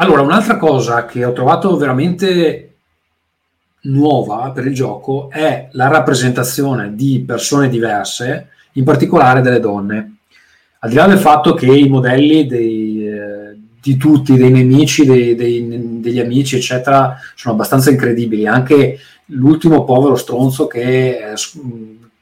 Allora, 0.03 0.21
un'altra 0.21 0.57
cosa 0.57 1.05
che 1.05 1.23
ho 1.23 1.31
trovato 1.31 1.77
veramente 1.77 2.73
nuova 3.83 4.51
per 4.51 4.65
il 4.65 4.73
gioco 4.73 5.29
è 5.29 5.69
la 5.71 5.87
rappresentazione 5.87 6.93
di 6.93 7.23
persone 7.25 7.69
diverse, 7.69 8.49
in 8.73 8.83
particolare 8.83 9.39
delle 9.39 9.61
donne. 9.61 10.17
Al 10.79 10.89
di 10.89 10.95
là 10.97 11.07
del 11.07 11.19
fatto 11.19 11.53
che 11.53 11.67
i 11.67 11.87
modelli 11.87 12.45
dei, 12.45 13.07
eh, 13.07 13.57
di 13.81 13.95
tutti, 13.95 14.35
dei 14.35 14.51
nemici, 14.51 15.05
dei, 15.05 15.35
dei, 15.35 16.01
degli 16.01 16.19
amici, 16.19 16.57
eccetera, 16.57 17.15
sono 17.33 17.53
abbastanza 17.53 17.89
incredibili. 17.89 18.45
Anche 18.45 18.99
l'ultimo 19.27 19.85
povero 19.85 20.17
stronzo 20.17 20.67
che 20.67 21.31
eh, 21.31 21.33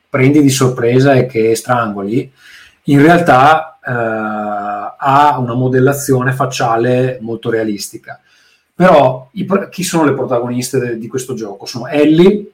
prendi 0.08 0.44
di 0.44 0.52
sorpresa 0.52 1.13
e 1.13 1.26
che 1.26 1.56
strangoli, 1.56 2.32
in 2.84 3.02
realtà 3.02 3.70
ha 3.84 5.38
una 5.39 5.54
modellazione 5.54 6.34
facciale 6.34 7.17
molto 7.22 7.50
realistica. 7.50 8.20
Però 8.74 9.30
i, 9.34 9.48
chi 9.70 9.84
sono 9.84 10.06
le 10.06 10.13
protagoniste 10.13 10.80
de, 10.80 10.98
di 10.98 11.08
questo 11.08 11.34
gioco? 11.34 11.65
Sono 11.65 11.88
Ellie, 11.88 12.52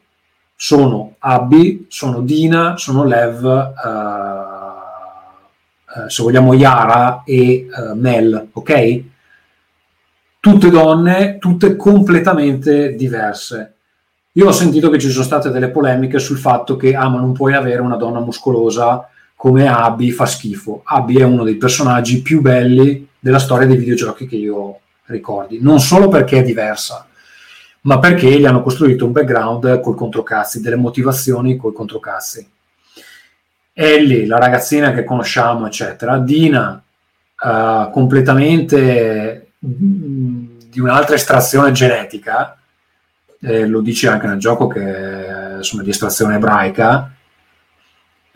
sono 0.56 1.16
Abby, 1.20 1.86
sono 1.88 2.22
Dina, 2.22 2.78
sono 2.78 3.06
Lev, 3.06 3.44
uh, 3.44 3.88
uh, 6.02 6.08
se 6.08 6.24
vogliamo 6.24 6.54
Yara 6.54 7.22
e 7.24 7.68
uh, 7.70 7.94
Mel, 7.94 8.50
ok? 8.52 9.04
Tutte 10.40 10.70
donne, 10.70 11.38
tutte 11.38 11.76
completamente 11.76 12.96
diverse. 12.96 13.74
Io 14.34 14.48
ho 14.48 14.52
sentito 14.52 14.90
che 14.90 15.00
ci 15.00 15.10
sono 15.10 15.24
state 15.24 15.50
delle 15.50 15.70
polemiche 15.70 16.20
sul 16.20 16.38
fatto 16.38 16.76
che 16.76 16.96
ah, 16.96 17.08
ma 17.08 17.20
non 17.20 17.34
puoi 17.34 17.54
avere 17.54 17.82
una 17.82 17.96
donna 17.96 18.20
muscolosa 18.20 19.08
come 19.38 19.68
Abby 19.68 20.10
fa 20.10 20.26
schifo. 20.26 20.82
Abby 20.84 21.18
è 21.18 21.24
uno 21.24 21.44
dei 21.44 21.58
personaggi 21.58 22.24
più 22.24 22.42
belli 22.42 23.08
della 23.20 23.38
storia 23.38 23.68
dei 23.68 23.78
videogiochi 23.78 24.26
che 24.26 24.36
io 24.36 24.80
ricordi, 25.06 25.60
non 25.62 25.80
solo 25.80 26.08
perché 26.08 26.40
è 26.40 26.44
diversa, 26.44 27.08
ma 27.82 28.00
perché 28.00 28.28
gli 28.32 28.46
hanno 28.48 28.64
costruito 28.64 29.06
un 29.06 29.12
background 29.12 29.80
col 29.80 29.96
controcazzi, 29.96 30.60
delle 30.60 30.76
motivazioni 30.76 31.56
col 31.56 31.72
controcazzi. 31.72 32.50
Ellie, 33.74 34.26
la 34.26 34.40
ragazzina 34.40 34.92
che 34.92 35.04
conosciamo, 35.04 35.68
eccetera, 35.68 36.18
Dina, 36.18 36.82
uh, 37.40 37.92
completamente 37.92 39.52
di 39.60 40.80
un'altra 40.80 41.14
estrazione 41.14 41.72
genetica, 41.72 42.58
eh, 43.40 43.68
lo 43.68 43.82
dice 43.82 44.08
anche 44.08 44.26
nel 44.26 44.40
gioco 44.40 44.66
che 44.66 45.58
insomma, 45.58 45.84
di 45.84 45.92
estrazione 45.92 46.36
ebraica, 46.36 47.12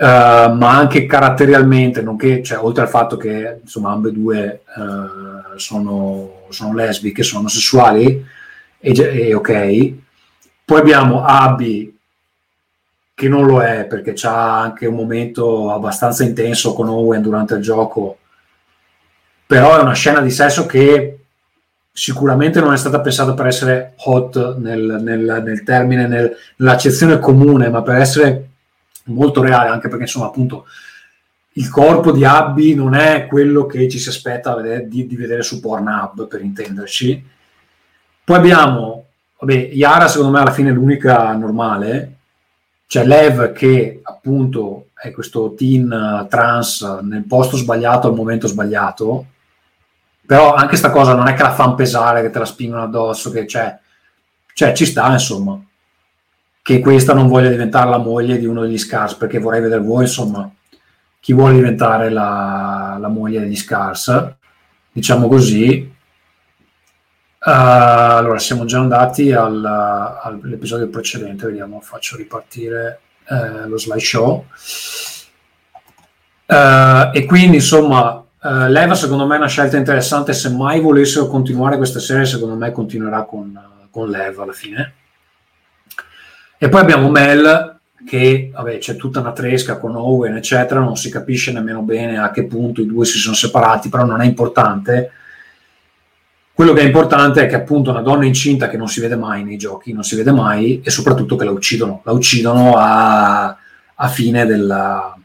uh, 0.01 0.53
ma 0.55 0.75
anche 0.75 1.05
caratterialmente, 1.05 2.01
nonché, 2.01 2.41
cioè, 2.41 2.57
oltre 2.59 2.83
al 2.83 2.89
fatto 2.89 3.17
che 3.17 3.59
insomma, 3.61 3.91
ambedue 3.91 4.63
uh, 4.75 5.57
sono, 5.57 6.45
sono 6.49 6.73
lesbiche, 6.73 7.21
sono 7.21 7.47
sessuali, 7.47 8.25
e, 8.79 8.91
e 8.91 9.33
ok. 9.35 9.93
Poi 10.65 10.79
abbiamo 10.79 11.23
Abby 11.23 11.95
che 13.13 13.29
non 13.29 13.45
lo 13.45 13.61
è 13.61 13.85
perché 13.85 14.13
c'ha 14.15 14.59
anche 14.59 14.87
un 14.87 14.95
momento 14.95 15.71
abbastanza 15.71 16.23
intenso 16.23 16.73
con 16.73 16.87
Owen 16.87 17.21
durante 17.21 17.53
il 17.53 17.61
gioco, 17.61 18.17
però 19.45 19.77
è 19.77 19.81
una 19.81 19.93
scena 19.93 20.21
di 20.21 20.31
sesso 20.31 20.65
che 20.65 21.17
sicuramente 21.91 22.59
non 22.59 22.73
è 22.73 22.77
stata 22.77 23.01
pensata 23.01 23.33
per 23.33 23.47
essere 23.47 23.93
hot 24.05 24.57
nel, 24.57 24.99
nel, 25.01 25.41
nel 25.43 25.63
termine, 25.63 26.07
nel, 26.07 26.35
nell'accezione 26.55 27.19
comune, 27.19 27.69
ma 27.69 27.83
per 27.83 27.97
essere 27.97 28.50
molto 29.05 29.41
reale, 29.41 29.69
anche 29.69 29.87
perché 29.87 30.03
insomma 30.03 30.27
appunto 30.27 30.65
il 31.53 31.69
corpo 31.69 32.11
di 32.11 32.23
Abby 32.23 32.75
non 32.75 32.93
è 32.93 33.27
quello 33.27 33.65
che 33.65 33.89
ci 33.89 33.99
si 33.99 34.09
aspetta 34.09 34.59
di, 34.61 35.05
di 35.05 35.15
vedere 35.15 35.43
su 35.43 35.59
Pornhub, 35.59 36.27
per 36.27 36.41
intenderci, 36.41 37.25
poi 38.23 38.35
abbiamo, 38.37 39.05
vabbè, 39.39 39.71
Yara 39.73 40.07
secondo 40.07 40.31
me 40.31 40.39
alla 40.39 40.51
fine 40.51 40.69
è 40.69 40.73
l'unica 40.73 41.33
normale, 41.33 42.15
c'è 42.87 43.05
Lev 43.05 43.51
che 43.51 43.99
appunto 44.03 44.87
è 44.93 45.11
questo 45.11 45.53
teen 45.57 46.27
trans 46.29 46.81
nel 47.01 47.23
posto 47.23 47.57
sbagliato 47.57 48.07
al 48.07 48.15
momento 48.15 48.47
sbagliato, 48.47 49.25
però 50.25 50.53
anche 50.53 50.77
sta 50.77 50.91
cosa 50.91 51.13
non 51.15 51.27
è 51.27 51.33
che 51.33 51.41
la 51.41 51.53
fanno 51.53 51.75
pesare, 51.75 52.21
che 52.21 52.29
te 52.29 52.39
la 52.39 52.45
spingono 52.45 52.83
addosso, 52.83 53.31
che 53.31 53.45
c'è, 53.45 53.77
cioè 54.53 54.73
ci 54.73 54.85
sta 54.85 55.11
insomma, 55.11 55.59
che 56.61 56.79
questa 56.79 57.13
non 57.13 57.27
voglia 57.27 57.49
diventare 57.49 57.89
la 57.89 57.97
moglie 57.97 58.37
di 58.37 58.45
uno 58.45 58.61
degli 58.61 58.77
Scars, 58.77 59.15
perché 59.15 59.39
vorrei 59.39 59.61
vedere 59.61 59.81
voi 59.81 60.03
insomma, 60.03 60.49
chi 61.19 61.33
vuole 61.33 61.53
diventare 61.53 62.09
la, 62.09 62.97
la 62.99 63.07
moglie 63.07 63.39
degli 63.39 63.55
Scars, 63.55 64.33
diciamo 64.91 65.27
così, 65.27 65.99
Uh, 67.43 67.49
allora, 67.49 68.37
siamo 68.37 68.65
già 68.65 68.77
andati 68.77 69.31
al, 69.31 69.65
all'episodio 69.65 70.89
precedente, 70.89 71.47
vediamo, 71.47 71.81
faccio 71.81 72.15
ripartire 72.15 72.99
uh, 73.29 73.67
lo 73.67 73.79
slideshow. 73.79 74.45
Uh, 76.45 77.09
e 77.11 77.25
quindi, 77.25 77.55
insomma, 77.55 78.23
Leva 78.43 78.93
secondo 78.93 79.25
me 79.25 79.33
è 79.33 79.37
una 79.39 79.47
scelta 79.47 79.75
interessante, 79.75 80.33
se 80.33 80.51
mai 80.51 80.81
volessero 80.81 81.25
continuare 81.25 81.77
questa 81.77 81.99
serie, 81.99 82.25
secondo 82.25 82.55
me 82.55 82.71
continuerà 82.71 83.23
con, 83.23 83.59
con 83.89 84.07
Leva 84.07 84.43
alla 84.43 84.53
fine. 84.53 84.93
E 86.63 86.69
poi 86.69 86.81
abbiamo 86.81 87.09
Mel, 87.09 87.79
che 88.05 88.51
vabbè, 88.53 88.77
c'è 88.77 88.95
tutta 88.95 89.19
una 89.19 89.31
tresca 89.31 89.77
con 89.77 89.95
Owen, 89.95 90.35
eccetera, 90.35 90.79
non 90.79 90.95
si 90.95 91.09
capisce 91.09 91.51
nemmeno 91.51 91.81
bene 91.81 92.19
a 92.19 92.29
che 92.29 92.45
punto 92.45 92.81
i 92.81 92.85
due 92.85 93.05
si 93.05 93.17
sono 93.17 93.33
separati, 93.33 93.89
però 93.89 94.05
non 94.05 94.21
è 94.21 94.25
importante 94.25 95.11
quello 96.61 96.73
che 96.73 96.81
è 96.81 96.85
importante 96.85 97.41
è 97.41 97.47
che 97.47 97.55
appunto 97.55 97.89
una 97.89 98.01
donna 98.01 98.25
incinta 98.25 98.69
che 98.69 98.77
non 98.77 98.87
si 98.87 98.99
vede 98.99 99.15
mai 99.15 99.43
nei 99.43 99.57
giochi, 99.57 99.93
non 99.93 100.03
si 100.03 100.15
vede 100.15 100.31
mai 100.31 100.79
e 100.83 100.91
soprattutto 100.91 101.35
che 101.35 101.43
la 101.43 101.49
uccidono, 101.49 102.01
la 102.03 102.11
uccidono 102.11 102.75
a, 102.77 103.57
a 103.95 104.07
fine 104.07 104.45
della... 104.45 105.17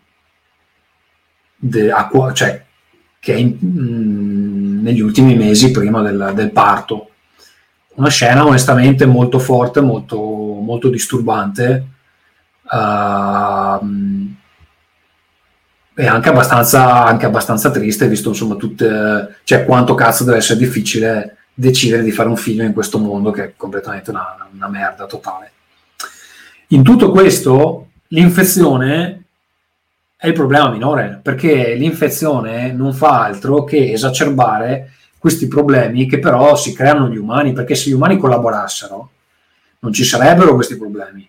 De, 1.58 1.90
a, 1.90 2.10
cioè, 2.32 2.64
che 3.18 3.34
è 3.34 3.36
in, 3.36 3.48
mh, 3.58 4.82
negli 4.82 5.00
ultimi 5.00 5.34
mesi 5.34 5.72
prima 5.72 6.00
del, 6.00 6.32
del, 6.34 6.52
parto. 6.52 7.10
Una 7.96 8.08
scena 8.08 8.46
onestamente 8.46 9.04
molto 9.04 9.38
forte, 9.38 9.80
molto, 9.80 10.18
molto 10.18 10.88
disturbante. 10.88 11.86
Uh, 12.70 14.34
e 15.98 16.06
anche 16.06 16.28
abbastanza, 16.28 17.04
anche 17.04 17.24
abbastanza 17.24 17.70
triste, 17.70 18.06
visto 18.06 18.28
insomma 18.28 18.56
tutte, 18.56 19.36
cioè 19.44 19.64
quanto 19.64 19.94
cazzo 19.94 20.24
deve 20.24 20.36
essere 20.38 20.58
difficile 20.58 21.36
decidere 21.54 22.02
di 22.02 22.10
fare 22.10 22.28
un 22.28 22.36
film 22.36 22.66
in 22.66 22.74
questo 22.74 22.98
mondo 22.98 23.30
che 23.30 23.44
è 23.44 23.52
completamente 23.56 24.10
una, 24.10 24.46
una 24.54 24.68
merda 24.68 25.06
totale. 25.06 25.52
In 26.68 26.82
tutto 26.82 27.10
questo, 27.10 27.88
l'infezione 28.08 29.22
è 30.16 30.26
il 30.26 30.34
problema 30.34 30.68
minore, 30.68 31.18
perché 31.22 31.74
l'infezione 31.74 32.72
non 32.72 32.92
fa 32.92 33.24
altro 33.24 33.64
che 33.64 33.92
esacerbare 33.92 34.95
questi 35.26 35.48
problemi 35.48 36.06
che 36.06 36.20
però 36.20 36.54
si 36.54 36.72
creano 36.72 37.08
gli 37.08 37.16
umani, 37.16 37.52
perché 37.52 37.74
se 37.74 37.90
gli 37.90 37.94
umani 37.94 38.16
collaborassero 38.16 39.10
non 39.80 39.92
ci 39.92 40.04
sarebbero 40.04 40.54
questi 40.54 40.76
problemi. 40.76 41.28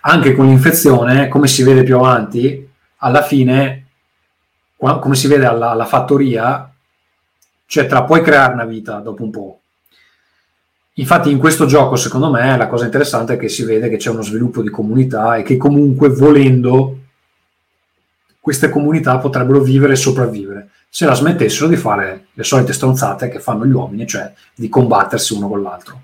Anche 0.00 0.34
con 0.34 0.46
l'infezione, 0.46 1.28
come 1.28 1.46
si 1.46 1.62
vede 1.62 1.82
più 1.82 1.98
avanti, 1.98 2.66
alla 2.96 3.20
fine 3.20 3.84
come 4.78 5.14
si 5.14 5.28
vede 5.28 5.44
alla, 5.44 5.72
alla 5.72 5.84
fattoria, 5.84 6.72
cioè 7.66 7.86
tra 7.86 8.04
puoi 8.04 8.22
creare 8.22 8.54
una 8.54 8.64
vita 8.64 9.00
dopo 9.00 9.22
un 9.22 9.30
po'. 9.30 9.60
Infatti 10.94 11.30
in 11.30 11.36
questo 11.36 11.66
gioco, 11.66 11.96
secondo 11.96 12.30
me, 12.30 12.56
la 12.56 12.66
cosa 12.66 12.86
interessante 12.86 13.34
è 13.34 13.36
che 13.36 13.50
si 13.50 13.62
vede 13.62 13.90
che 13.90 13.98
c'è 13.98 14.08
uno 14.08 14.22
sviluppo 14.22 14.62
di 14.62 14.70
comunità 14.70 15.36
e 15.36 15.42
che 15.42 15.58
comunque 15.58 16.08
volendo 16.08 16.98
queste 18.40 18.70
comunità 18.70 19.18
potrebbero 19.18 19.60
vivere 19.60 19.92
e 19.92 19.96
sopravvivere 19.96 20.70
se 20.94 21.06
la 21.06 21.14
smettessero 21.14 21.66
di 21.66 21.74
fare 21.74 22.26
le 22.34 22.44
solite 22.44 22.72
stronzate 22.72 23.28
che 23.28 23.40
fanno 23.40 23.66
gli 23.66 23.72
uomini, 23.72 24.06
cioè 24.06 24.32
di 24.54 24.68
combattersi 24.68 25.34
uno 25.34 25.48
con 25.48 25.60
l'altro. 25.60 26.02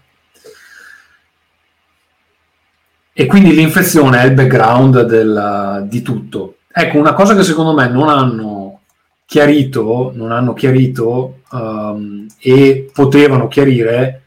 E 3.12 3.26
quindi 3.26 3.54
l'infezione 3.54 4.20
è 4.20 4.24
il 4.24 4.34
background 4.34 5.02
del, 5.02 5.86
di 5.88 6.02
tutto. 6.02 6.56
Ecco, 6.72 6.98
una 6.98 7.12
cosa 7.12 7.36
che 7.36 7.44
secondo 7.44 7.72
me 7.72 7.88
non 7.88 8.08
hanno 8.08 8.80
chiarito, 9.26 10.10
non 10.12 10.32
hanno 10.32 10.54
chiarito 10.54 11.42
um, 11.52 12.26
e 12.40 12.90
potevano 12.92 13.46
chiarire 13.46 14.22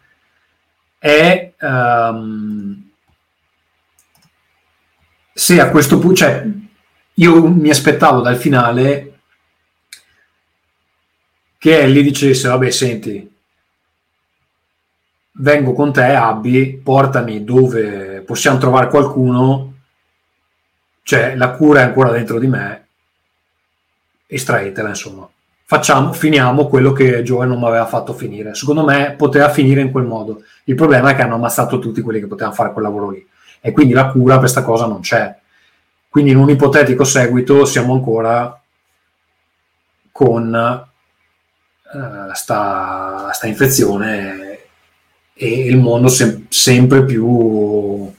è 0.98 1.52
um, 1.60 2.90
se 5.34 5.60
a 5.60 5.70
questo 5.70 6.00
punto, 6.00 6.16
cioè 6.16 6.48
io 7.16 7.48
mi 7.50 7.70
aspettavo 7.70 8.22
dal 8.22 8.38
finale 8.38 9.13
che 11.64 11.80
Ellie 11.80 12.04
dicesse, 12.04 12.50
vabbè 12.50 12.70
senti, 12.72 13.34
vengo 15.32 15.72
con 15.72 15.94
te 15.94 16.14
Abby, 16.14 16.76
portami 16.76 17.46
dove 17.46 18.20
possiamo 18.20 18.58
trovare 18.58 18.90
qualcuno, 18.90 19.76
cioè 21.04 21.38
la 21.38 21.52
cura 21.52 21.80
è 21.80 21.84
ancora 21.84 22.12
dentro 22.12 22.38
di 22.38 22.48
me, 22.48 22.88
estraetela, 24.28 24.90
insomma. 24.90 25.26
Facciamo, 25.64 26.12
finiamo 26.12 26.68
quello 26.68 26.92
che 26.92 27.24
Joel 27.24 27.48
non 27.48 27.60
mi 27.60 27.68
aveva 27.68 27.86
fatto 27.86 28.12
finire. 28.14 28.54
Secondo 28.56 28.84
me 28.84 29.14
poteva 29.18 29.48
finire 29.48 29.80
in 29.80 29.92
quel 29.92 30.04
modo. 30.04 30.44
Il 30.66 30.76
problema 30.76 31.12
è 31.12 31.16
che 31.16 31.22
hanno 31.22 31.36
ammazzato 31.36 31.80
tutti 31.80 32.02
quelli 32.02 32.20
che 32.20 32.28
potevano 32.28 32.56
fare 32.56 32.74
quel 32.74 32.84
lavoro 32.84 33.12
lì. 33.12 33.26
E 33.62 33.72
quindi 33.72 33.94
la 33.94 34.08
cura 34.08 34.34
per 34.34 34.40
questa 34.40 34.64
cosa 34.64 34.86
non 34.86 35.00
c'è. 35.00 35.34
Quindi 36.10 36.32
in 36.32 36.38
un 36.40 36.50
ipotetico 36.50 37.06
seguito 37.06 37.64
siamo 37.64 37.94
ancora 37.94 38.62
con 40.12 40.92
uh, 41.94 42.34
sta, 42.34 43.30
sta, 43.32 43.48
infezione 43.48 44.60
e 45.34 45.66
il 45.66 45.78
mondo 45.78 46.08
sem- 46.08 46.46
sempre 46.50 47.06
più 47.06 48.12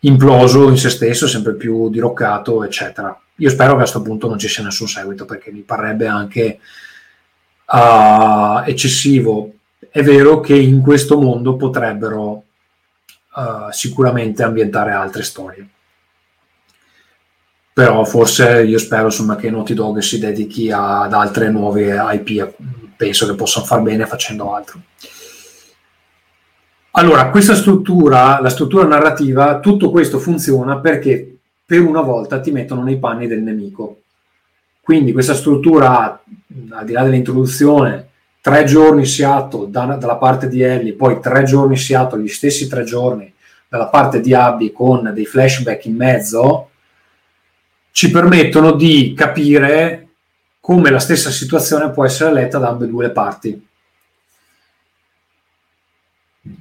imploso 0.00 0.68
in 0.68 0.76
se 0.76 0.90
stesso, 0.90 1.26
sempre 1.26 1.54
più 1.54 1.88
diroccato, 1.90 2.64
eccetera. 2.64 3.16
Io 3.36 3.50
spero 3.50 3.70
che 3.70 3.76
a 3.76 3.80
questo 3.80 4.02
punto 4.02 4.28
non 4.28 4.38
ci 4.38 4.48
sia 4.48 4.64
nessun 4.64 4.88
seguito 4.88 5.24
perché 5.24 5.50
mi 5.50 5.60
parrebbe 5.60 6.06
anche 6.06 6.58
uh, 7.66 8.62
eccessivo. 8.64 9.52
È 9.90 10.02
vero 10.02 10.40
che 10.40 10.54
in 10.54 10.80
questo 10.80 11.18
mondo 11.20 11.56
potrebbero 11.56 12.44
uh, 13.34 13.70
sicuramente 13.70 14.42
ambientare 14.42 14.92
altre 14.92 15.22
storie. 15.22 15.68
Però 17.74 18.04
forse 18.04 18.64
io 18.64 18.78
spero 18.78 19.06
insomma, 19.06 19.36
che 19.36 19.50
Naughty 19.50 19.72
Dog 19.72 19.98
si 20.00 20.18
dedichi 20.18 20.70
ad 20.70 21.12
altre 21.14 21.48
nuove 21.48 21.96
IP, 22.12 22.52
penso 23.02 23.26
che 23.26 23.34
possano 23.34 23.66
far 23.66 23.80
bene 23.80 24.06
facendo 24.06 24.54
altro. 24.54 24.80
Allora, 26.92 27.30
questa 27.30 27.56
struttura, 27.56 28.40
la 28.40 28.48
struttura 28.48 28.86
narrativa, 28.86 29.58
tutto 29.58 29.90
questo 29.90 30.20
funziona 30.20 30.78
perché 30.78 31.38
per 31.66 31.80
una 31.80 32.00
volta 32.00 32.38
ti 32.38 32.52
mettono 32.52 32.84
nei 32.84 33.00
panni 33.00 33.26
del 33.26 33.42
nemico. 33.42 34.02
Quindi 34.80 35.12
questa 35.12 35.34
struttura, 35.34 36.22
al 36.70 36.84
di 36.84 36.92
là 36.92 37.02
dell'introduzione, 37.02 38.08
tre 38.40 38.64
giorni 38.64 39.04
Seattle 39.04 39.68
da, 39.68 39.96
dalla 39.96 40.16
parte 40.16 40.46
di 40.48 40.62
Ellie, 40.62 40.92
poi 40.92 41.18
tre 41.20 41.42
giorni 41.42 41.76
Seattle, 41.76 42.22
gli 42.22 42.28
stessi 42.28 42.68
tre 42.68 42.84
giorni 42.84 43.32
dalla 43.68 43.86
parte 43.86 44.20
di 44.20 44.32
Abby 44.32 44.70
con 44.70 45.10
dei 45.12 45.26
flashback 45.26 45.86
in 45.86 45.96
mezzo, 45.96 46.68
ci 47.90 48.12
permettono 48.12 48.72
di 48.72 49.12
capire 49.16 50.01
come 50.62 50.90
la 50.90 51.00
stessa 51.00 51.32
situazione 51.32 51.90
può 51.90 52.04
essere 52.04 52.32
letta 52.32 52.58
da 52.58 52.68
ambedue 52.68 53.06
le 53.06 53.10
parti. 53.10 53.66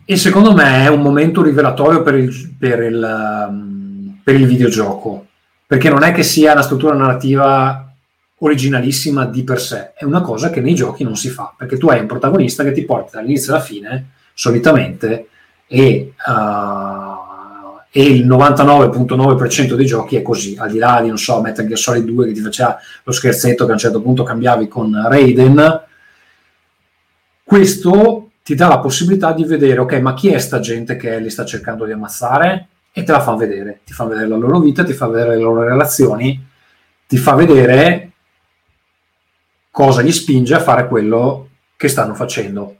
E 0.03 0.17
secondo 0.17 0.55
me 0.55 0.83
è 0.83 0.87
un 0.87 1.01
momento 1.01 1.43
rivelatorio 1.43 2.01
per 2.01 2.15
il, 2.15 2.55
per 2.57 2.81
il, 2.81 3.45
um, 3.47 4.19
per 4.23 4.33
il 4.33 4.47
videogioco, 4.47 5.27
perché 5.67 5.89
non 5.89 6.01
è 6.01 6.13
che 6.13 6.23
sia 6.23 6.53
una 6.53 6.63
struttura 6.63 6.95
narrativa 6.95 7.93
originalissima 8.39 9.25
di 9.25 9.43
per 9.43 9.61
sé, 9.61 9.93
è 9.93 10.03
una 10.03 10.21
cosa 10.21 10.49
che 10.49 10.61
nei 10.61 10.73
giochi 10.73 11.03
non 11.03 11.15
si 11.15 11.29
fa, 11.29 11.53
perché 11.55 11.77
tu 11.77 11.87
hai 11.89 11.99
un 11.99 12.07
protagonista 12.07 12.63
che 12.63 12.71
ti 12.71 12.83
porta 12.85 13.17
dall'inizio 13.19 13.53
alla 13.53 13.61
fine, 13.61 14.13
solitamente, 14.33 15.27
e, 15.67 16.13
uh, 16.25 17.11
e 17.93 18.04
il 18.04 18.25
99.9% 18.25 19.73
dei 19.73 19.86
giochi 19.86 20.15
è 20.15 20.21
così, 20.21 20.56
al 20.58 20.71
di 20.71 20.77
là 20.77 21.01
di, 21.01 21.10
non 21.10 21.17
so, 21.17 21.41
Metal 21.41 21.65
Gear 21.65 21.77
Solid 21.77 22.06
2 22.06 22.27
che 22.27 22.32
ti 22.32 22.39
faceva 22.39 22.80
lo 23.04 23.12
scherzetto 23.12 23.65
che 23.65 23.71
a 23.71 23.73
un 23.73 23.80
certo 23.80 24.01
punto 24.01 24.23
cambiavi 24.23 24.69
con 24.69 24.97
Raiden, 25.10 25.84
questo 27.43 28.30
ti 28.43 28.56
dà 28.56 28.69
la 28.69 28.80
possibilità 28.80 29.34
di 29.34 29.43
vedere, 29.43 29.82
ok, 29.82 29.93
ma 29.99 30.13
chi 30.13 30.30
è 30.30 30.39
sta 30.39 30.62
gente 30.62 30.95
che 30.95 31.19
li 31.19 31.30
sta 31.30 31.43
cercando 31.43 31.84
di 31.84 31.91
ammazzare? 31.91 32.67
E 32.93 33.04
te 33.04 33.12
la 33.12 33.21
fa 33.21 33.36
vedere, 33.36 33.82
ti 33.84 33.91
fa 33.91 34.06
vedere 34.06 34.27
la 34.27 34.38
loro 34.38 34.60
vita, 34.60 34.86
ti 34.86 34.93
fa 34.93 35.08
vedere 35.08 35.36
le 35.36 35.41
loro 35.41 35.63
relazioni, 35.63 36.47
ti 37.08 37.17
fa 37.17 37.36
vedere 37.36 38.12
cosa 39.69 40.01
gli 40.01 40.12
spinge 40.12 40.56
a 40.56 40.62
fare 40.62 40.88
quello 40.88 41.49
che 41.75 41.89
stanno 41.89 42.13
facendo. 42.13 42.77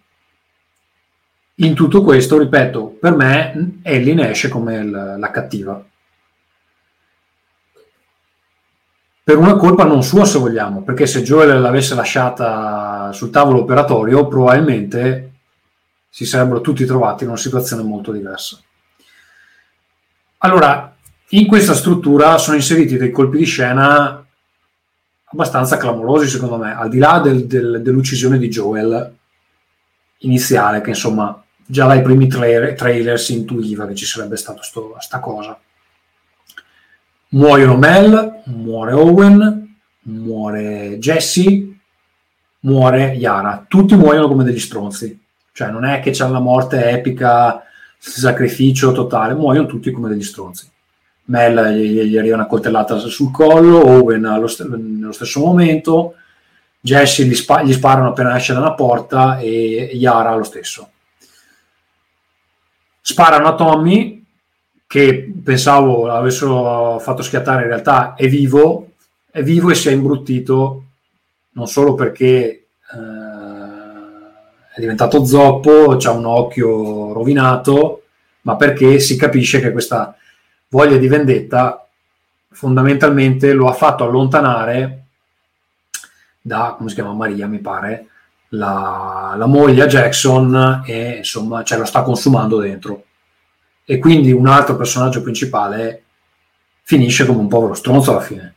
In 1.56 1.76
tutto 1.76 2.02
questo, 2.02 2.38
ripeto, 2.38 2.98
per 3.00 3.16
me 3.16 3.80
Ellie 3.84 4.14
ne 4.14 4.30
esce 4.32 4.50
come 4.50 4.84
l- 4.84 5.16
la 5.18 5.32
cattiva. 5.32 5.84
Per 9.24 9.38
una 9.38 9.56
colpa 9.56 9.84
non 9.84 10.04
sua, 10.04 10.26
se 10.26 10.40
vogliamo, 10.40 10.82
perché 10.82 11.06
se 11.06 11.22
Joel 11.22 11.62
l'avesse 11.62 11.94
lasciata 11.94 13.12
sul 13.14 13.30
tavolo 13.30 13.60
operatorio, 13.62 14.28
probabilmente 14.28 15.32
si 16.10 16.26
sarebbero 16.26 16.62
tutti 16.62 16.86
trovati 16.86 17.24
in 17.24 17.30
una 17.30 17.38
situazione 17.38 17.84
molto 17.84 18.12
diversa. 18.12 18.60
Allora, 20.40 20.96
in 21.30 21.48
questa 21.48 21.76
struttura 21.76 22.38
sono 22.40 22.58
inseriti 22.58 22.98
dei 22.98 23.12
colpi 23.12 23.38
di 23.38 23.46
scena 23.46 24.26
abbastanza 25.24 25.78
clamorosi 25.78 26.28
secondo 26.28 26.58
me, 26.58 26.76
al 26.76 26.90
di 26.90 26.98
là 26.98 27.20
del, 27.20 27.46
del, 27.46 27.82
dell'uccisione 27.82 28.38
di 28.38 28.50
Joel 28.50 29.16
iniziale, 30.22 30.82
che 30.82 30.90
insomma 30.90 31.44
già 31.66 31.88
dai 31.88 32.02
primi 32.02 32.28
trailer, 32.28 32.76
trailer 32.76 33.20
si 33.20 33.38
intuiva 33.38 33.88
che 33.88 33.96
ci 33.96 34.06
sarebbe 34.06 34.36
stata 34.36 34.60
questa 34.60 35.20
cosa. 35.20 35.60
Muoiono 37.30 37.78
Mel, 37.78 38.42
muore 38.46 38.92
Owen, 38.92 39.78
muore 40.02 40.98
Jesse, 41.00 41.78
muore 42.62 43.14
Yara. 43.14 43.66
Tutti 43.68 43.96
muoiono 43.96 44.28
come 44.28 44.44
degli 44.44 44.60
stronzi. 44.60 45.18
Cioè 45.54 45.70
non 45.70 45.86
è 45.86 46.00
che 46.02 46.12
c'è 46.12 46.28
la 46.28 46.40
morte 46.40 46.90
epica, 46.90 47.64
sacrificio 47.98 48.92
totale, 48.92 49.34
muoiono 49.34 49.68
tutti 49.68 49.92
come 49.92 50.10
degli 50.10 50.24
stronzi. 50.24 50.70
Mel 51.26 51.76
gli, 51.76 52.02
gli 52.04 52.18
arriva 52.18 52.36
una 52.36 52.48
coltellata 52.48 52.98
sul 52.98 53.32
collo, 53.32 53.86
Owen 53.86 54.26
allo 54.26 54.48
st- 54.48 54.68
nello 54.68 55.12
stesso 55.12 55.40
momento, 55.40 56.16
Jesse 56.82 57.26
gli, 57.26 57.36
spa- 57.36 57.62
gli 57.62 57.72
sparano 57.72 58.10
appena 58.10 58.36
esce 58.36 58.54
da 58.54 58.60
una 58.60 58.74
porta 58.74 59.38
e 59.38 59.92
Yara 59.94 60.36
lo 60.36 60.44
stesso. 60.44 60.90
Sparano 63.00 63.48
a 63.48 63.56
Tommy, 63.56 64.26
che 64.88 65.32
pensavo 65.44 66.10
avessero 66.10 67.00
fatto 67.00 67.22
schiattare, 67.22 67.62
in 67.62 67.68
realtà 67.68 68.16
è 68.16 68.28
vivo, 68.28 68.94
è 69.30 69.44
vivo 69.44 69.70
e 69.70 69.76
si 69.76 69.90
è 69.90 69.92
imbruttito 69.92 70.84
non 71.54 71.68
solo 71.68 71.94
perché 71.94 72.20
eh, 72.24 72.66
è 74.74 74.80
diventato 74.80 75.24
zoppo, 75.26 75.92
ha 75.92 76.12
un 76.12 76.26
occhio 76.26 77.14
rovinato, 77.14 78.04
ma 78.42 78.56
perché 78.56 79.00
si 79.00 79.18
capisce 79.18 79.60
che 79.60 79.72
questa 79.72 80.16
voglia 80.70 80.98
di 80.98 81.08
vendetta 81.08 81.86
fondamentalmente 82.50 83.54
lo 83.54 83.68
ha 83.68 83.74
fatto 83.74 84.04
allontanare 84.04 85.01
da, 86.42 86.74
come 86.78 86.90
si 86.90 86.96
chiama, 86.96 87.14
Maria, 87.14 87.48
mi 87.48 87.60
pare, 87.60 88.08
la, 88.50 89.36
la 89.38 89.46
moglie 89.46 89.86
Jackson 89.86 90.84
e 90.86 91.18
insomma 91.18 91.64
ce 91.64 91.78
la 91.78 91.86
sta 91.86 92.02
consumando 92.02 92.60
dentro. 92.60 93.06
E 93.86 94.00
quindi 94.00 94.32
un 94.32 94.48
altro 94.48 94.76
personaggio 94.76 95.22
principale 95.22 96.04
finisce 96.84 97.26
come 97.26 97.40
un 97.40 97.48
povero 97.48 97.74
stronzo 97.74 98.12
alla 98.12 98.22
fine. 98.22 98.56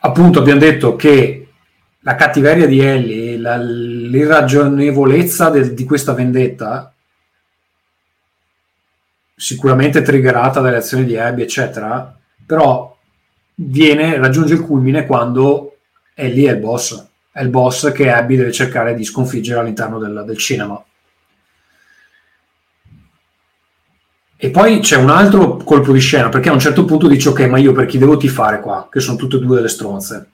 Appunto 0.00 0.38
abbiamo 0.38 0.60
detto 0.60 0.96
che 0.96 1.48
la 2.00 2.14
cattiveria 2.14 2.66
di 2.66 2.80
Ellie, 2.80 3.36
la, 3.38 3.56
l'irragionevolezza 3.56 5.50
del, 5.50 5.74
di 5.74 5.84
questa 5.84 6.12
vendetta 6.14 6.92
sicuramente 9.34 10.02
triggerata 10.02 10.60
dalle 10.60 10.78
azioni 10.78 11.04
di 11.04 11.16
Abby, 11.16 11.42
eccetera, 11.42 12.16
però 12.44 12.97
viene, 13.60 14.18
raggiunge 14.18 14.54
il 14.54 14.60
culmine 14.60 15.06
quando 15.06 15.78
Ellie 16.14 16.50
è 16.50 16.54
il 16.54 16.60
boss, 16.60 17.06
è 17.32 17.42
il 17.42 17.48
boss 17.48 17.92
che 17.92 18.10
Abby 18.10 18.36
deve 18.36 18.52
cercare 18.52 18.94
di 18.94 19.04
sconfiggere 19.04 19.60
all'interno 19.60 19.98
del, 19.98 20.24
del 20.26 20.36
cinema. 20.36 20.82
E 24.40 24.50
poi 24.50 24.78
c'è 24.78 24.96
un 24.96 25.10
altro 25.10 25.56
colpo 25.56 25.92
di 25.92 25.98
scena, 25.98 26.28
perché 26.28 26.48
a 26.48 26.52
un 26.52 26.60
certo 26.60 26.84
punto 26.84 27.08
dice 27.08 27.30
ok, 27.30 27.40
ma 27.48 27.58
io 27.58 27.72
per 27.72 27.86
chi 27.86 27.98
devo 27.98 28.16
tifare 28.16 28.60
qua? 28.60 28.88
Che 28.90 29.00
sono 29.00 29.16
tutte 29.16 29.36
e 29.36 29.40
due 29.40 29.56
delle 29.56 29.68
stronze. 29.68 30.30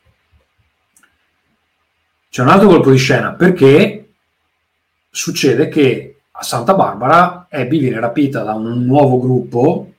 C'è 2.28 2.42
un 2.42 2.48
altro 2.48 2.68
colpo 2.68 2.90
di 2.90 2.98
scena, 2.98 3.32
perché 3.32 4.12
succede 5.08 5.68
che 5.68 6.18
a 6.30 6.42
Santa 6.42 6.74
Barbara 6.74 7.46
Abby 7.50 7.78
viene 7.78 8.00
rapita 8.00 8.42
da 8.42 8.52
un 8.52 8.84
nuovo 8.84 9.18
gruppo, 9.18 9.93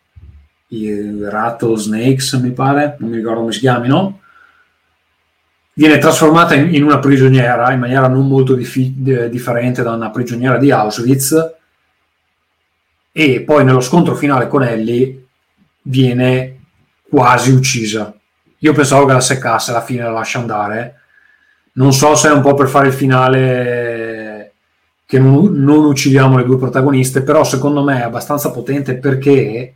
i 0.75 1.17
Rattlesnakes 1.21 2.33
mi 2.33 2.51
pare, 2.51 2.95
non 2.99 3.09
mi 3.09 3.17
ricordo 3.17 3.39
come 3.39 3.51
si 3.51 3.59
chiamino, 3.59 4.19
viene 5.73 5.97
trasformata 5.97 6.55
in, 6.55 6.73
in 6.73 6.83
una 6.83 6.99
prigioniera 6.99 7.71
in 7.71 7.79
maniera 7.79 8.07
non 8.07 8.27
molto 8.27 8.53
dif- 8.55 9.27
differente 9.29 9.83
da 9.83 9.91
una 9.91 10.09
prigioniera 10.09 10.57
di 10.57 10.71
Auschwitz 10.71 11.53
e 13.11 13.41
poi 13.41 13.63
nello 13.63 13.81
scontro 13.81 14.15
finale 14.15 14.47
con 14.47 14.63
Ellie 14.63 15.25
viene 15.83 16.59
quasi 17.09 17.51
uccisa. 17.51 18.13
Io 18.59 18.73
pensavo 18.73 19.05
che 19.05 19.13
la 19.13 19.21
seccasse, 19.21 19.71
alla 19.71 19.81
fine 19.81 20.03
la 20.03 20.11
lascia 20.11 20.39
andare. 20.39 21.01
Non 21.73 21.93
so 21.93 22.15
se 22.15 22.29
è 22.29 22.31
un 22.31 22.41
po' 22.41 22.53
per 22.53 22.67
fare 22.67 22.87
il 22.87 22.93
finale 22.93 24.53
che 25.05 25.19
non, 25.19 25.53
non 25.61 25.85
uccidiamo 25.85 26.37
le 26.37 26.45
due 26.45 26.57
protagoniste, 26.57 27.21
però 27.21 27.43
secondo 27.43 27.83
me 27.83 27.99
è 27.99 28.03
abbastanza 28.03 28.51
potente 28.51 28.95
perché 28.95 29.75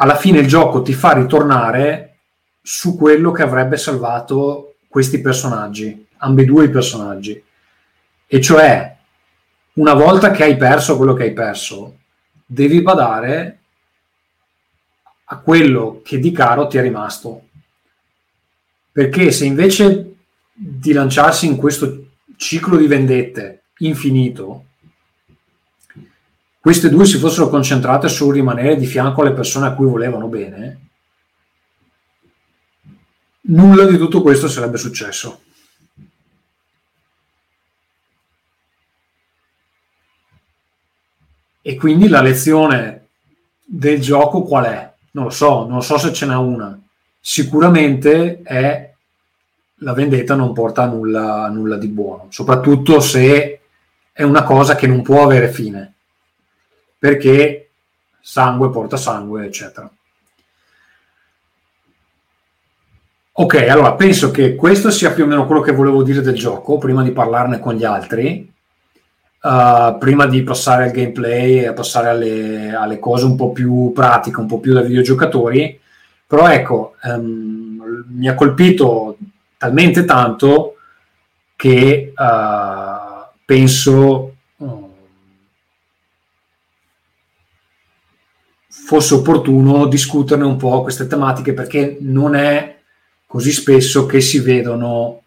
alla 0.00 0.16
fine 0.16 0.40
il 0.40 0.46
gioco 0.46 0.82
ti 0.82 0.92
fa 0.92 1.12
ritornare 1.12 2.18
su 2.62 2.96
quello 2.96 3.30
che 3.30 3.42
avrebbe 3.42 3.76
salvato 3.76 4.76
questi 4.88 5.20
personaggi, 5.20 6.06
ambedue 6.18 6.66
i 6.66 6.70
personaggi. 6.70 7.42
E 8.26 8.40
cioè, 8.40 8.96
una 9.74 9.94
volta 9.94 10.30
che 10.30 10.44
hai 10.44 10.56
perso 10.56 10.96
quello 10.96 11.14
che 11.14 11.24
hai 11.24 11.32
perso, 11.32 11.98
devi 12.44 12.80
badare 12.80 13.58
a 15.24 15.38
quello 15.38 16.00
che 16.04 16.18
di 16.18 16.30
caro 16.30 16.66
ti 16.68 16.78
è 16.78 16.82
rimasto. 16.82 17.48
Perché 18.92 19.32
se 19.32 19.46
invece 19.46 20.14
di 20.52 20.92
lanciarsi 20.92 21.46
in 21.46 21.56
questo 21.56 22.06
ciclo 22.36 22.76
di 22.76 22.86
vendette 22.86 23.64
infinito, 23.78 24.64
queste 26.60 26.88
due 26.88 27.06
si 27.06 27.18
fossero 27.18 27.48
concentrate 27.48 28.08
sul 28.08 28.34
rimanere 28.34 28.76
di 28.76 28.86
fianco 28.86 29.22
alle 29.22 29.32
persone 29.32 29.66
a 29.66 29.74
cui 29.74 29.86
volevano 29.86 30.26
bene, 30.26 30.88
nulla 33.42 33.86
di 33.86 33.96
tutto 33.96 34.22
questo 34.22 34.48
sarebbe 34.48 34.76
successo. 34.76 35.42
E 41.62 41.76
quindi 41.76 42.08
la 42.08 42.22
lezione 42.22 43.08
del 43.64 44.00
gioco 44.00 44.42
qual 44.42 44.64
è? 44.64 44.92
Non 45.12 45.24
lo 45.24 45.30
so, 45.30 45.66
non 45.66 45.82
so 45.82 45.98
se 45.98 46.12
ce 46.12 46.26
n'è 46.26 46.34
una. 46.34 46.78
Sicuramente 47.20 48.40
è 48.42 48.94
la 49.80 49.92
vendetta 49.92 50.34
non 50.34 50.52
porta 50.52 50.84
a 50.84 50.86
nulla, 50.86 51.44
a 51.44 51.48
nulla 51.48 51.76
di 51.76 51.88
buono, 51.88 52.26
soprattutto 52.30 53.00
se 53.00 53.60
è 54.12 54.22
una 54.22 54.42
cosa 54.42 54.74
che 54.74 54.86
non 54.86 55.02
può 55.02 55.22
avere 55.22 55.50
fine, 55.50 55.94
perché 56.98 57.70
sangue 58.20 58.70
porta 58.70 58.96
sangue, 58.96 59.46
eccetera. 59.46 59.90
Ok, 63.40 63.54
allora 63.68 63.94
penso 63.94 64.32
che 64.32 64.56
questo 64.56 64.90
sia 64.90 65.12
più 65.12 65.22
o 65.22 65.26
meno 65.28 65.46
quello 65.46 65.60
che 65.60 65.72
volevo 65.72 66.02
dire 66.02 66.20
del 66.20 66.34
gioco, 66.34 66.76
prima 66.76 67.04
di 67.04 67.12
parlarne 67.12 67.60
con 67.60 67.74
gli 67.74 67.84
altri. 67.84 68.52
Uh, 69.40 69.96
prima 69.98 70.26
di 70.26 70.42
passare 70.42 70.86
al 70.86 70.90
gameplay 70.90 71.64
e 71.64 71.72
passare 71.72 72.08
alle, 72.08 72.74
alle, 72.74 72.98
cose 72.98 73.24
un 73.24 73.36
po' 73.36 73.52
più 73.52 73.92
pratiche, 73.94 74.40
un 74.40 74.48
po' 74.48 74.58
più 74.58 74.72
da 74.72 74.80
videogiocatori, 74.80 75.78
però 76.26 76.48
ecco, 76.50 76.96
um, 77.04 78.04
mi 78.08 78.28
ha 78.28 78.34
colpito 78.34 79.16
talmente 79.56 80.04
tanto 80.04 80.74
che 81.54 82.12
uh, 82.16 83.30
penso 83.44 84.34
um, 84.56 84.90
fosse 88.88 89.16
opportuno 89.16 89.84
discuterne 89.84 90.46
un 90.46 90.56
po' 90.56 90.80
queste 90.80 91.06
tematiche 91.06 91.52
perché 91.52 91.98
non 92.00 92.34
è 92.34 92.78
così 93.26 93.52
spesso 93.52 94.06
che 94.06 94.22
si 94.22 94.38
vedono 94.38 95.24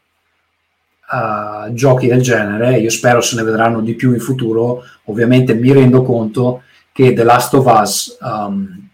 uh, 1.12 1.72
giochi 1.72 2.08
del 2.08 2.24
genere, 2.24 2.80
io 2.80 2.90
spero 2.90 3.22
se 3.22 3.36
ne 3.36 3.44
vedranno 3.44 3.82
di 3.82 3.94
più 3.94 4.14
in 4.14 4.20
futuro, 4.20 4.84
ovviamente 5.04 5.54
mi 5.54 5.72
rendo 5.74 6.02
conto 6.02 6.64
che 6.92 7.14
The 7.14 7.24
Last 7.24 7.54
of 7.54 7.66
Us 7.68 8.18
um, 8.22 8.90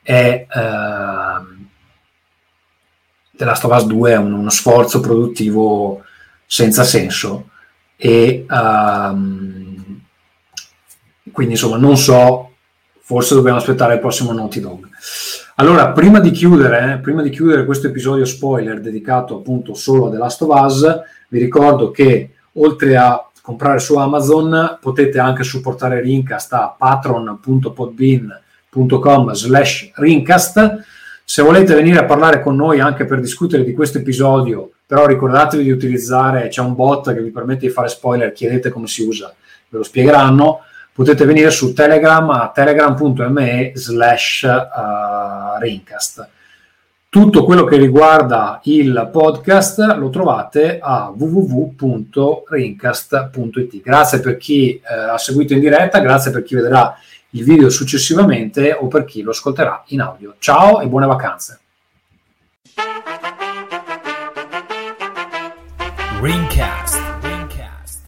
è 0.00 0.46
uh, 0.48 1.66
The 3.36 3.44
Last 3.44 3.64
of 3.64 3.76
Us 3.76 3.84
2 3.84 4.12
è 4.12 4.16
un, 4.16 4.32
uno 4.32 4.48
sforzo 4.48 5.00
produttivo 5.00 6.02
senza 6.46 6.82
senso 6.82 7.50
e 7.96 8.46
um, 8.48 10.00
quindi 11.30 11.52
insomma 11.52 11.76
non 11.76 11.98
so 11.98 12.49
forse 13.10 13.34
dobbiamo 13.34 13.58
aspettare 13.58 13.94
il 13.94 14.00
prossimo 14.00 14.32
Naughty 14.32 14.60
Dog 14.60 14.88
allora, 15.60 15.92
prima 15.92 16.20
di, 16.20 16.30
chiudere, 16.30 16.94
eh, 16.94 17.00
prima 17.00 17.20
di 17.20 17.28
chiudere 17.28 17.66
questo 17.66 17.88
episodio 17.88 18.24
spoiler 18.24 18.80
dedicato 18.80 19.36
appunto 19.36 19.74
solo 19.74 20.06
a 20.06 20.10
The 20.10 20.16
Last 20.16 20.40
of 20.40 20.58
Us, 20.58 21.00
vi 21.28 21.38
ricordo 21.38 21.90
che 21.90 22.30
oltre 22.54 22.96
a 22.96 23.22
comprare 23.42 23.78
su 23.78 23.94
Amazon 23.96 24.78
potete 24.80 25.18
anche 25.18 25.42
supportare 25.42 26.00
Rincast 26.00 26.50
a 26.54 26.74
patron.podbean.com 26.78 29.32
slash 29.32 29.90
Rincast. 29.96 30.84
Se 31.24 31.42
volete 31.42 31.74
venire 31.74 31.98
a 31.98 32.06
parlare 32.06 32.40
con 32.40 32.56
noi 32.56 32.80
anche 32.80 33.04
per 33.04 33.20
discutere 33.20 33.62
di 33.62 33.74
questo 33.74 33.98
episodio, 33.98 34.70
però 34.86 35.04
ricordatevi 35.04 35.62
di 35.62 35.70
utilizzare, 35.70 36.48
c'è 36.48 36.62
un 36.62 36.74
bot 36.74 37.12
che 37.12 37.20
vi 37.20 37.28
permette 37.28 37.66
di 37.66 37.72
fare 37.72 37.88
spoiler, 37.88 38.32
chiedete 38.32 38.70
come 38.70 38.86
si 38.86 39.02
usa, 39.02 39.30
ve 39.68 39.76
lo 39.76 39.84
spiegheranno 39.84 40.60
potete 41.00 41.24
venire 41.24 41.50
su 41.50 41.72
Telegram 41.72 42.28
a 42.28 42.52
telegram.me 42.54 43.72
slash 43.72 44.42
uh, 44.42 45.58
Rincast. 45.58 46.28
Tutto 47.08 47.44
quello 47.44 47.64
che 47.64 47.78
riguarda 47.78 48.60
il 48.64 49.08
podcast 49.10 49.78
lo 49.96 50.10
trovate 50.10 50.78
a 50.78 51.08
www.rincast.it. 51.08 53.80
Grazie 53.80 54.20
per 54.20 54.36
chi 54.36 54.74
eh, 54.74 54.94
ha 54.94 55.16
seguito 55.16 55.54
in 55.54 55.60
diretta, 55.60 56.00
grazie 56.00 56.32
per 56.32 56.42
chi 56.42 56.56
vedrà 56.56 56.94
il 57.30 57.44
video 57.44 57.70
successivamente 57.70 58.74
o 58.74 58.86
per 58.86 59.06
chi 59.06 59.22
lo 59.22 59.30
ascolterà 59.30 59.84
in 59.86 60.02
audio. 60.02 60.34
Ciao 60.38 60.82
e 60.82 60.86
buone 60.86 61.06
vacanze. 61.06 61.60
Ringcast 66.20 66.79